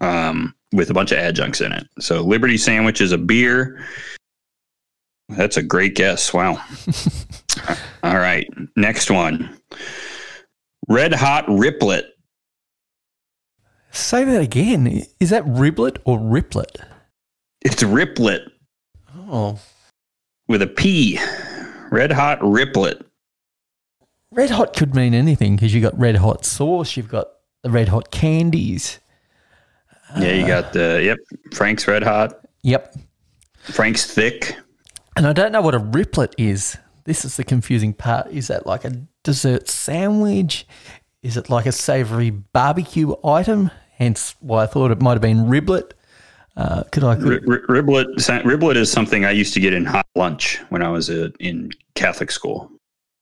[0.00, 1.86] um, with a bunch of adjuncts in it.
[1.98, 3.84] So Liberty Sandwich is a beer.
[5.28, 6.32] That's a great guess.
[6.32, 6.62] Wow.
[8.02, 9.58] All right, next one.
[10.88, 12.04] Red Hot Riplet.
[13.90, 15.02] Say that again.
[15.20, 16.82] Is that riblet or riplet?
[17.60, 18.48] It's Riplet
[19.14, 19.58] Oh,
[20.48, 21.18] with a P.
[21.90, 23.02] Red Hot Riplet.
[24.32, 26.96] red hot could mean anything because you've got red hot sauce.
[26.96, 27.28] You've got
[27.62, 28.98] the red hot candies.
[30.18, 31.18] Yeah, you got the yep.
[31.54, 32.38] Frank's Red Hot.
[32.62, 32.96] Yep.
[33.62, 34.56] Frank's Thick.
[35.16, 36.76] And I don't know what a riplet is.
[37.04, 38.26] This is the confusing part.
[38.30, 38.92] Is that like a
[39.22, 40.66] dessert sandwich?
[41.22, 43.70] Is it like a savory barbecue item?
[43.96, 45.92] Hence why I thought it might have been riblet.
[46.56, 48.16] Uh, could I could, R- riblet.
[48.16, 51.70] Riblet is something I used to get in hot lunch when I was uh, in
[51.94, 52.70] Catholic school.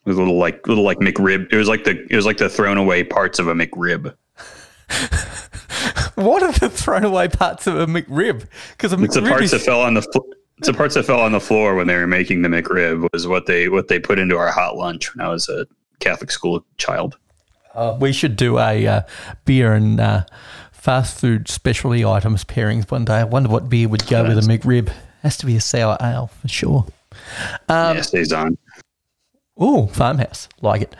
[0.04, 1.52] It was a little like little like McRib.
[1.52, 4.14] It was like the it was like the thrown away parts of a McRib.
[6.14, 8.46] what are the thrown away parts of a McRib?
[8.72, 10.02] Because It's the parts is, that fell on the.
[10.02, 13.08] Fl- it's the parts that fell on the floor when they were making the McRib
[13.12, 15.66] was what they what they put into our hot lunch when I was a
[16.00, 17.16] Catholic school child.
[17.74, 19.02] Uh, we should do a uh,
[19.44, 20.24] beer and uh,
[20.72, 23.14] fast food specialty items pairings one day.
[23.14, 24.92] I wonder what beer would go with a McRib.
[25.22, 26.86] Has to be a sour ale for sure.
[27.68, 28.56] Um, yeah, stays on.
[29.62, 30.96] Ooh, farmhouse, like it.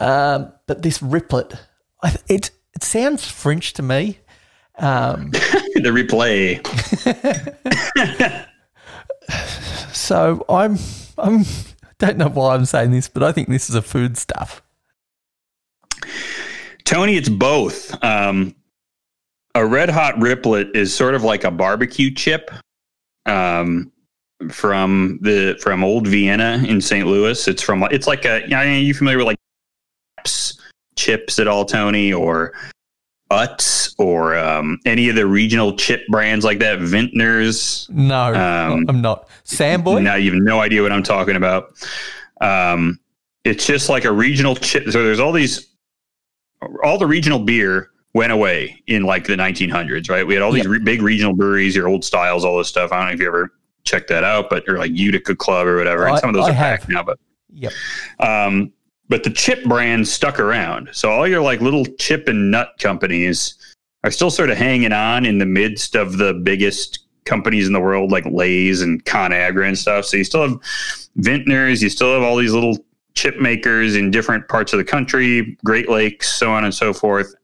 [0.00, 1.58] Um, but this riplet,
[2.28, 4.18] it it sounds French to me.
[4.78, 6.64] Um, the replay.
[9.94, 10.78] so I'm
[11.18, 11.44] I'm
[11.98, 14.62] don't know why I'm saying this, but I think this is a food stuff.
[16.84, 18.02] Tony, it's both.
[18.02, 18.54] Um,
[19.54, 22.50] a red hot riplet is sort of like a barbecue chip
[23.26, 23.92] um,
[24.50, 27.06] from the from old Vienna in St.
[27.06, 27.46] Louis.
[27.48, 29.36] It's from it's like a you know, are you familiar with like
[30.96, 32.52] chips at all, Tony, or
[33.30, 37.86] Utz or um, any of the regional chip brands like that, Vitner's?
[37.90, 39.28] No, Um, I'm not.
[39.44, 40.02] Samboy?
[40.02, 41.72] Now you have no idea what I'm talking about.
[42.40, 42.98] Um,
[43.44, 44.84] it's just like a regional chip.
[44.90, 45.68] So there's all these,
[46.82, 50.26] all the regional beer went away in like the 1900s, right?
[50.26, 50.72] We had all these Yep.
[50.72, 52.92] re- big regional breweries, your old styles, all this stuff.
[52.92, 53.52] I don't know if you ever
[53.84, 56.06] checked that out, but or like Utica Club or whatever.
[56.08, 57.18] And some of those I are back now, but
[57.54, 57.72] Yep.
[58.20, 58.72] um,
[59.08, 60.90] but the chip brands stuck around.
[60.92, 63.54] So all your like little chip and nut companies
[64.04, 67.80] are still sort of hanging on in the midst of the biggest companies in the
[67.80, 70.04] world, like Lay's and ConAgra and stuff.
[70.04, 70.60] So you still have
[71.18, 72.78] Vitner's, you still have all these little
[73.14, 77.34] chip makers in different parts of the country, Great Lakes, so on and so forth,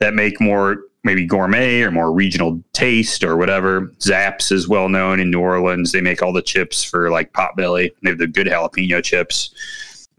[0.00, 3.92] that make more maybe gourmet or more regional taste or whatever.
[4.00, 5.92] Zapp's is well known in New Orleans.
[5.92, 7.92] They make all the chips for like Potbelly.
[8.02, 9.54] They have the good jalapeno chips.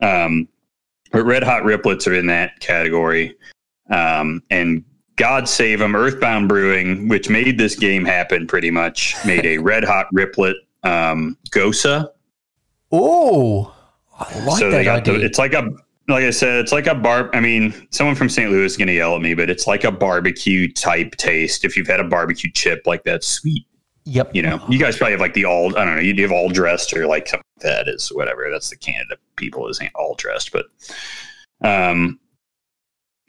[0.02, 0.48] Um,
[1.24, 3.36] Red Hot Riplets are in that category.
[3.90, 4.84] Um, and
[5.16, 9.84] God save them, Earthbound Brewing, which made this game happen pretty much, made a Red
[9.84, 12.08] Hot Riplet um, Gose.
[12.92, 13.74] Oh,
[14.20, 15.20] I like so that idea.
[15.20, 15.70] the, it's like a
[16.08, 17.30] like I said, it's like a bar.
[17.34, 18.50] I mean, someone from St.
[18.50, 21.66] Louis is going to yell at me, but it's like a barbecue type taste.
[21.66, 23.66] If you've had a barbecue chip, like that sweet,
[24.06, 24.34] yep.
[24.34, 25.78] you know, you guys probably have like the all.
[25.78, 26.02] I don't know.
[26.02, 28.48] You have all dressed or like like that is whatever.
[28.52, 30.66] That's the Canada people is all dressed, but
[31.62, 32.20] um,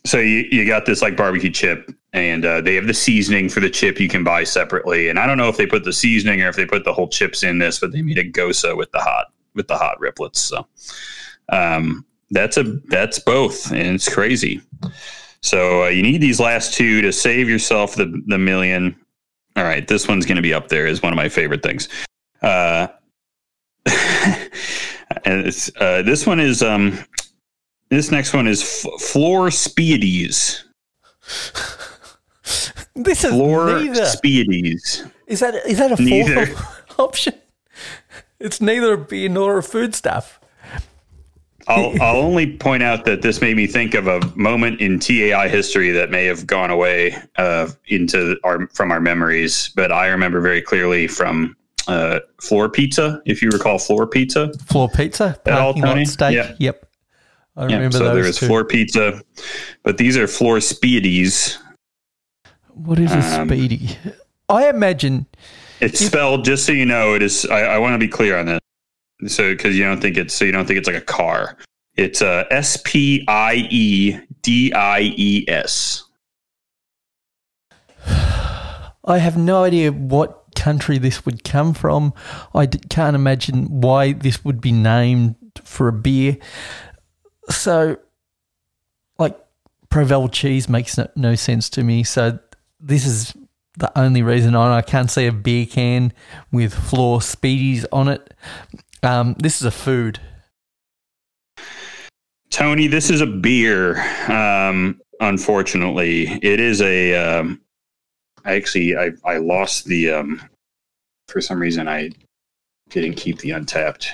[0.04, 3.60] so you you got this like barbecue chip, and uh, they have the seasoning for
[3.60, 5.08] the chip you can buy separately.
[5.08, 7.08] And I don't know if they put the seasoning or if they put the whole
[7.08, 10.36] chips in this, but they made a gose with the hot with the hot riplets.
[10.36, 10.66] So
[11.50, 14.62] um, that's a that's both, and it's crazy.
[15.40, 18.96] So uh, you need these last two to save yourself the the million.
[19.56, 21.88] All right, this one's going to be up there is one of my favorite things.
[22.42, 22.86] Uh,
[25.80, 26.98] uh, this one is um,
[27.88, 30.64] this next one is F- Floor Spiedies.
[32.94, 34.02] This is Floor neither.
[35.28, 36.46] Is that is that a Neither.
[36.46, 37.34] fourth option?
[38.40, 40.40] It's neither a beer nor a food stuff.
[41.68, 45.48] I'll, I'll only point out that this made me think of a moment in TAI
[45.48, 50.40] history that may have gone away uh, into our from our memories, but I remember
[50.40, 51.54] very clearly from
[51.88, 53.20] uh, Floor Pizza.
[53.24, 54.52] If you recall, Floor Pizza.
[54.66, 56.04] Floor pizza, That all, Tony?
[56.04, 56.34] steak.
[56.34, 56.54] Yeah.
[56.58, 56.84] Yep.
[57.56, 58.46] I remember so those there is two.
[58.46, 59.20] Floor Pizza,
[59.82, 61.56] but these are Floor Spiedies.
[62.74, 63.96] what is a um, spiedie?
[64.48, 65.26] I imagine
[65.80, 67.14] It's spelled just so you know.
[67.14, 67.44] It is.
[67.46, 68.60] I, I want to be clear on this,
[69.34, 71.58] so because you don't think it's so you don't think it's like a car.
[71.96, 76.04] It's uh, S P I E D I E S.
[78.06, 82.12] I have no idea what country this would come from.
[82.54, 86.36] I can't imagine why this would be named for a beer.
[87.50, 87.96] So,
[89.18, 89.38] like,
[89.90, 92.04] Provel cheese makes no, no sense to me.
[92.04, 92.38] So,
[92.80, 93.34] this is
[93.78, 96.12] the only reason I, I can't see a beer can
[96.52, 98.34] with floor spiedies on it.
[99.02, 100.20] Um, this is a food.
[102.50, 104.00] Tony, this is a beer.
[104.30, 107.14] Um, unfortunately, it is a.
[107.14, 107.60] Um,
[108.48, 110.10] I actually I I lost the.
[110.10, 110.42] Um,
[111.28, 112.10] for some reason, I
[112.88, 114.08] didn't keep the Untappd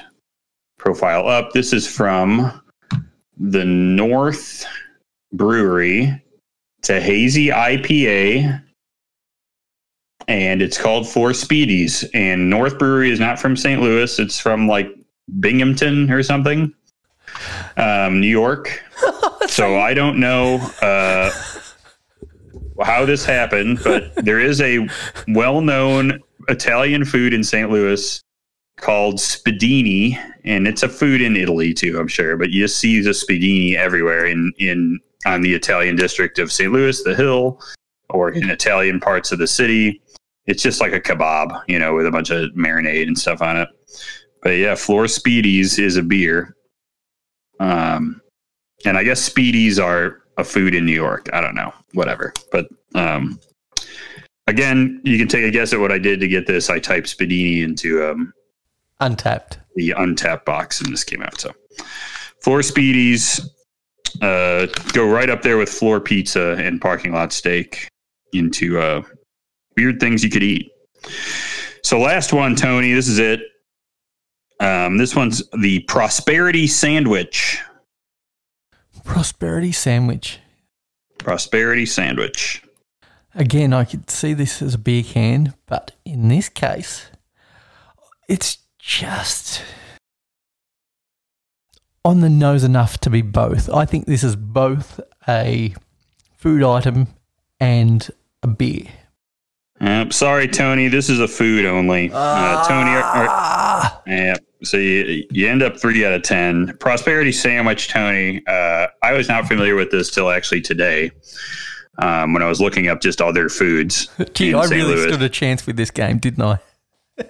[0.76, 1.52] profile up.
[1.52, 2.60] This is from
[3.38, 4.66] the North
[5.32, 6.20] Brewery.
[6.80, 8.60] It's a hazy IPA,
[10.26, 12.04] and it's called Four Spiedies.
[12.12, 13.80] And North Brewery is not from St.
[13.80, 14.18] Louis.
[14.18, 14.92] It's from like
[15.38, 16.74] Binghamton or something,
[17.76, 18.82] um, New York.
[19.46, 21.30] so I don't know uh,
[22.82, 24.88] how this happened, but there is a
[25.28, 27.70] well-known Italian food in St.
[27.70, 28.20] Louis
[28.76, 32.36] called spiedini, and it's a food in Italy too, I'm sure.
[32.36, 36.72] But you see the spiedini everywhere in in on the Italian district of St.
[36.72, 37.60] Louis, the Hill,
[38.10, 40.02] or in Italian parts of the city.
[40.46, 43.56] It's just like a kebab, you know, with a bunch of marinade and stuff on
[43.56, 43.68] it.
[44.42, 46.54] But yeah, Floor Spiedies is a beer.
[47.60, 48.20] Um,
[48.84, 51.28] and I guess Spiedies are a food in New York.
[51.32, 52.32] I don't know, whatever.
[52.50, 53.40] But um,
[54.46, 56.70] again, you can take a guess at what I did to get this.
[56.70, 58.32] I typed Spiedini into um,
[59.00, 59.58] Untappd.
[59.74, 61.40] the Untappd box, and this came out.
[61.40, 61.52] So,
[62.40, 63.46] floor spiedies
[64.22, 67.88] uh, go right up there with floor pizza and parking lot steak
[68.32, 69.02] into uh,
[69.76, 70.70] weird things you could eat.
[71.82, 72.92] So, last one, Tony.
[72.92, 73.40] This is it.
[74.60, 77.60] Um, this one's the prosperity sandwich.
[79.04, 80.38] Prosperity sandwich.
[81.18, 82.62] Prosperity sandwich.
[83.34, 87.06] Again, I could see this as a beer can, but in this case,
[88.28, 89.62] it's just
[92.04, 93.68] on the nose enough to be both.
[93.70, 95.74] I think this is both a
[96.36, 97.08] food item
[97.58, 98.08] and
[98.42, 98.86] a beer.
[99.80, 100.88] Uh, sorry, Tony.
[100.88, 102.10] This is a food only.
[102.12, 104.36] Uh, Tony, are, are- Ah, Yeah.
[104.64, 106.76] So you, you end up three out of 10.
[106.78, 108.42] Prosperity Sandwich, Tony.
[108.46, 111.10] Uh, I was not familiar with this till actually today
[111.98, 114.08] um, when I was looking up just other foods.
[114.34, 114.72] gee, I St.
[114.72, 115.08] really Louis.
[115.08, 116.58] stood a chance with this game, didn't I?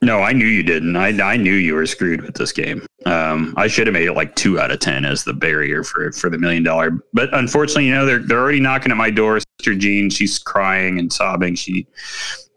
[0.00, 0.94] No, I knew you didn't.
[0.94, 2.86] I, I knew you were screwed with this game.
[3.04, 6.12] Um, I should have made it like two out of 10 as the barrier for,
[6.12, 7.00] for the million dollar.
[7.12, 9.40] But unfortunately, you know, they're, they're already knocking at my door.
[9.58, 11.56] Sister Jean, she's crying and sobbing.
[11.56, 11.88] She,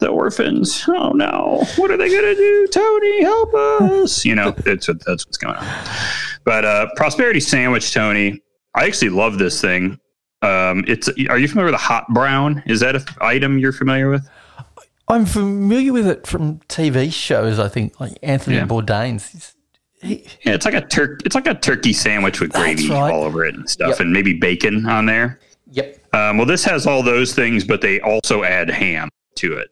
[0.02, 0.84] the orphans.
[0.90, 2.68] Oh no, what are they going to do?
[2.68, 4.26] Tony, help us.
[4.26, 5.68] You know, that's what, that's what's going on.
[6.44, 8.42] But uh, prosperity sandwich, Tony.
[8.76, 10.00] I actually love this thing.
[10.42, 11.08] Um, it's.
[11.30, 12.64] Are you familiar with a hot brown?
[12.66, 14.28] Is that an item you're familiar with?
[15.08, 17.60] I'm familiar with it from TV shows.
[17.60, 18.66] I think like Anthony Yeah.
[18.66, 19.56] Bourdain's.
[20.02, 23.12] He, Yeah, it's like a tur- It's like a turkey sandwich with gravy right.
[23.14, 24.00] all over it and stuff, Yep.
[24.00, 25.40] and maybe bacon on there.
[25.70, 25.98] yep.
[26.14, 29.70] Um, well, this has all those things, but they also add ham to it.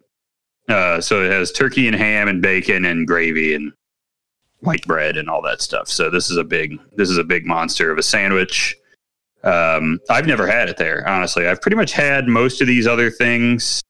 [0.69, 3.73] Uh, so it has turkey and ham and bacon and gravy and
[4.59, 5.87] white bread and all that stuff.
[5.87, 8.75] So this is a big this is a big monster of a sandwich.
[9.43, 11.47] Um, I've never had it there, honestly.
[11.47, 13.81] I've pretty much had most of these other things.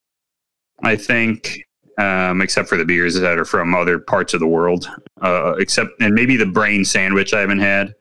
[0.82, 1.66] I think,
[1.98, 4.90] um, except for the beers that are from other parts of the world,
[5.22, 7.94] uh, except and maybe the brain sandwich I haven't had.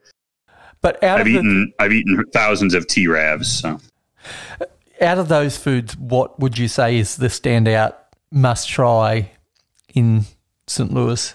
[0.81, 3.45] But out I've of the, eaten I've eaten thousands of T Ravs.
[3.45, 3.79] So.
[5.01, 7.95] out of those foods, what would you say is the standout
[8.31, 9.31] must try
[9.93, 10.25] in
[10.67, 10.93] St.
[10.93, 11.33] Louis?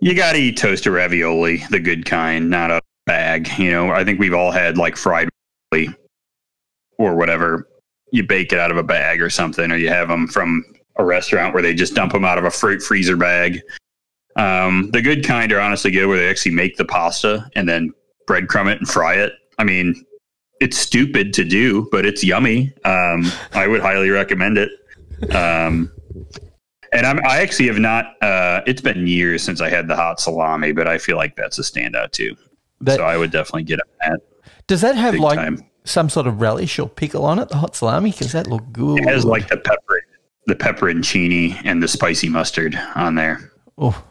[0.00, 3.48] You got to eat toasted ravioli, the good kind, not a bag.
[3.58, 5.28] You know, I think we've all had like fried
[5.72, 5.94] ravioli
[6.98, 7.68] or whatever.
[8.12, 10.64] You bake it out of a bag or something, or you have them from
[10.96, 13.60] a restaurant where they just dump them out of a fruit freezer bag.
[14.36, 17.92] Um, the good kind are honestly good, where they actually make the pasta and then
[18.28, 19.32] breadcrumb it and fry it.
[19.58, 20.04] I mean,
[20.60, 22.72] it's stupid to do, but it's yummy.
[22.84, 24.70] Um, I would highly recommend it.
[25.34, 25.90] Um,
[26.92, 28.22] and I'm, I actually have not.
[28.22, 31.58] Uh, it's been years since I had the hot salami, but I feel like that's
[31.58, 32.36] a standout too.
[32.80, 34.20] That, so I would definitely get on that.
[34.66, 35.64] does that have like time.
[35.84, 38.10] some sort of relish or pickle on it, the hot salami?
[38.10, 39.00] Because that look good.
[39.00, 40.02] It has like the pepper,
[40.46, 43.52] the pepperoncini and the spicy mustard on there.
[43.78, 44.02] oh,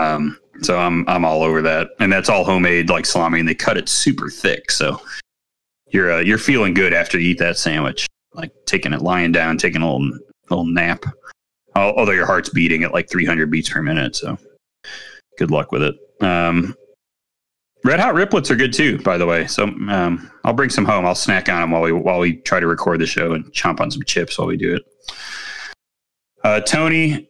[0.00, 3.54] Um, so I'm I'm all over that, and that's all homemade like salami, and they
[3.54, 4.70] cut it super thick.
[4.70, 5.00] So
[5.90, 9.58] you're uh, you're feeling good after you eat that sandwich, like taking it lying down,
[9.58, 10.18] taking a little
[10.50, 11.04] little nap.
[11.74, 14.36] Although your heart's beating at like 300 beats per minute, so
[15.38, 15.94] good luck with it.
[16.20, 16.74] Um,
[17.84, 19.46] Red Hot Riplets are good too, by the way.
[19.46, 21.06] So um, I'll bring some home.
[21.06, 23.80] I'll snack on them while we while we try to record the show and chomp
[23.80, 24.82] on some chips while we do it.
[26.42, 27.28] Uh, Tony,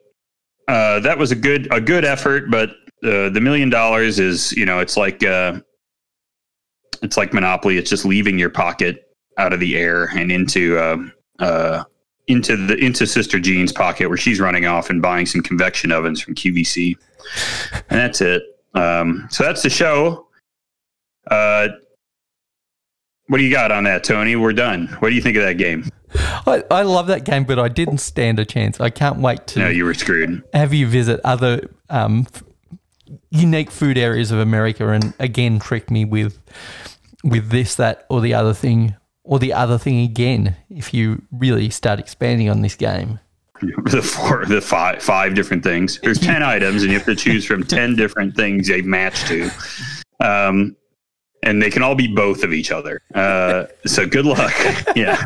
[0.68, 2.70] uh, that was a good a good effort, but
[3.04, 5.60] uh, the million dollars is you know it's like uh,
[7.02, 7.76] it's like Monopoly.
[7.76, 9.04] It's just leaving your pocket
[9.36, 10.96] out of the air and into uh,
[11.38, 11.84] uh,
[12.28, 16.20] into the into Sister Jean's pocket where she's running off and buying some convection ovens
[16.20, 16.94] from QVC,
[17.72, 18.42] and that's it.
[18.74, 20.26] Um, so that's the show.
[21.30, 21.68] Uh,
[23.28, 24.36] what do you got on that, Tony?
[24.36, 24.86] We're done.
[25.00, 25.84] What do you think of that game?
[26.46, 28.80] I, I love that game, but I didn't stand a chance.
[28.80, 30.42] I can't wait to No, you were screwed.
[30.54, 32.42] have you visit other um, f-
[33.30, 36.38] unique food areas of America and again trick me with
[37.24, 38.94] with this, that, or the other thing,
[39.28, 40.56] or the other thing again.
[40.70, 43.20] If you really start expanding on this game,
[43.84, 46.00] the four, the five, five different things.
[46.00, 49.50] There's ten items, and you have to choose from ten different things they match to.
[50.20, 50.74] Um,
[51.44, 53.00] and they can all be both of each other.
[53.14, 54.52] Uh, so good luck.
[54.96, 55.24] yeah.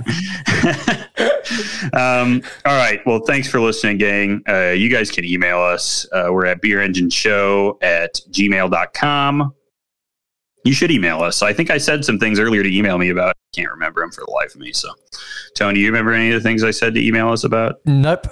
[1.95, 3.01] um, all right.
[3.07, 4.43] Well, thanks for listening, gang.
[4.47, 6.07] Uh, you guys can email us.
[6.13, 9.55] Uh, we're at beerengineshow at gmail.com.
[10.65, 11.43] You should email us.
[11.43, 13.31] I think I said some things earlier to email me about.
[13.31, 14.73] I can't remember them for the life of me.
[14.73, 14.91] So,
[15.57, 17.81] Tony, you remember any of the things I said to email us about?
[17.85, 18.27] nope.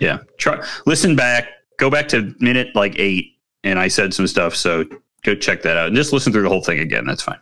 [0.00, 0.18] Yeah.
[0.38, 1.48] Try listen back.
[1.78, 4.54] Go back to minute like eight, and I said some stuff.
[4.54, 4.84] So
[5.22, 7.06] go check that out and just listen through the whole thing again.
[7.06, 7.38] That's fine.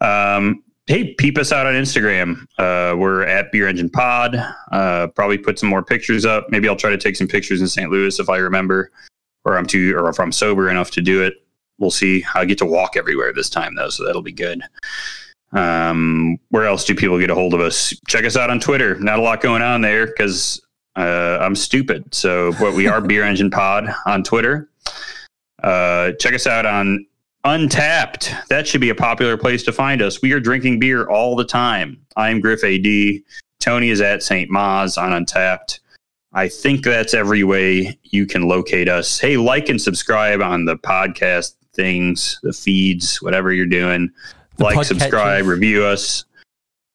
[0.00, 2.42] Um, hey, peep us out on Instagram.
[2.58, 4.36] Uh, we're at Beer Engine Pod.
[4.72, 6.46] Uh, probably put some more pictures up.
[6.50, 7.90] Maybe I'll try to take some pictures in St.
[7.90, 8.90] Louis if I remember,
[9.44, 11.34] or I'm too, or if I'm sober enough to do it.
[11.78, 12.24] We'll see.
[12.34, 14.62] I get to walk everywhere this time though, so that'll be good.
[15.52, 17.94] Um, where else do people get a hold of us?
[18.06, 18.98] Check us out on Twitter.
[18.98, 20.60] Not a lot going on there because
[20.96, 22.14] uh, I'm stupid.
[22.14, 24.68] So, but we are Beer Engine Pod on Twitter.
[25.62, 27.06] Uh, check us out on
[27.44, 28.46] Untappd.
[28.48, 30.20] That should be a popular place to find us.
[30.20, 32.04] We are drinking beer all the time.
[32.16, 33.22] I'm Griff AD.
[33.60, 34.50] Tony is at St.
[34.50, 35.80] Ma's on Untappd.
[36.32, 39.18] I think that's every way you can locate us.
[39.18, 44.10] Hey, like and subscribe on the podcast things, the feeds, whatever you're doing.
[44.56, 46.24] The like, subscribe, review us.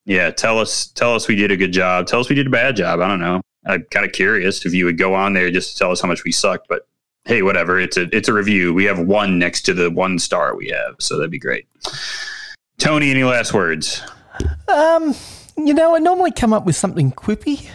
[0.05, 2.05] Yeah, tell us tell us we did a good job.
[2.05, 2.99] Tell us we did a bad job.
[2.99, 3.41] I don't know.
[3.65, 6.09] I'm kind of curious if you would go on there just to tell us how
[6.09, 6.85] much we sucked, but
[7.23, 7.79] hey, whatever.
[7.79, 8.73] It's a it's a review.
[8.73, 11.65] We have one next to the one star we have, so that'd be great.
[12.77, 14.01] Tony, any last words?
[14.67, 15.15] Um,
[15.57, 17.69] you know, I normally come up with something quippy,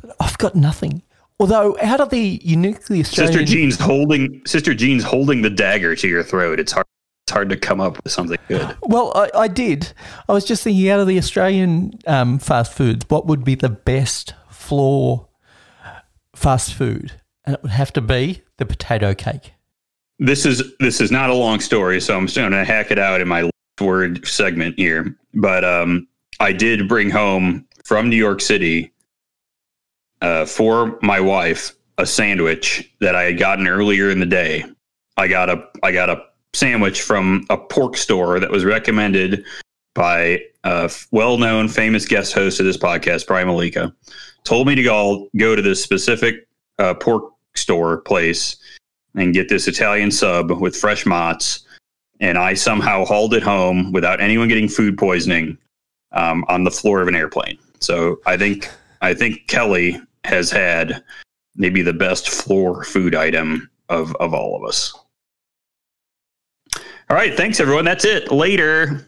[0.00, 1.02] but I've got nothing.
[1.42, 6.06] Although, out of the uniquely Australian, Sister Jean's holding Sister Jean's holding the dagger to
[6.06, 6.60] your throat.
[6.60, 6.86] It's hard
[7.26, 8.76] it's hard to come up with something good.
[8.82, 9.92] well, I, I did.
[10.28, 13.68] I was just thinking, out of the Australian um, fast foods, what would be the
[13.68, 15.28] best floor
[16.36, 17.12] fast food?
[17.44, 19.52] And it would have to be the potato cake.
[20.20, 23.00] This is this is not a long story, so I'm just going to hack it
[23.00, 23.50] out in my
[23.80, 25.16] word segment here.
[25.34, 26.06] But um,
[26.38, 28.91] I did bring home from New York City
[30.22, 34.64] uh, for my wife a sandwich that I had gotten earlier in the day.
[35.18, 36.24] I got a I got a
[36.54, 39.44] sandwich from a pork store that was recommended
[39.94, 43.94] by a well-known, famous guest host of this podcast, Brian Malika.
[44.44, 46.46] Told me to go go to this specific
[46.78, 48.56] uh, pork store place
[49.14, 51.64] and get this Italian sub with fresh mozz.
[52.20, 55.58] And I somehow hauled it home without anyone getting food poisoning
[56.12, 57.58] um, on the floor of an airplane.
[57.80, 58.70] So I think
[59.02, 61.02] I think Kelly has had
[61.56, 64.92] maybe the best floor food item of of all of us.
[67.10, 67.84] All right, thanks everyone.
[67.84, 68.32] That's it.
[68.32, 69.06] Later.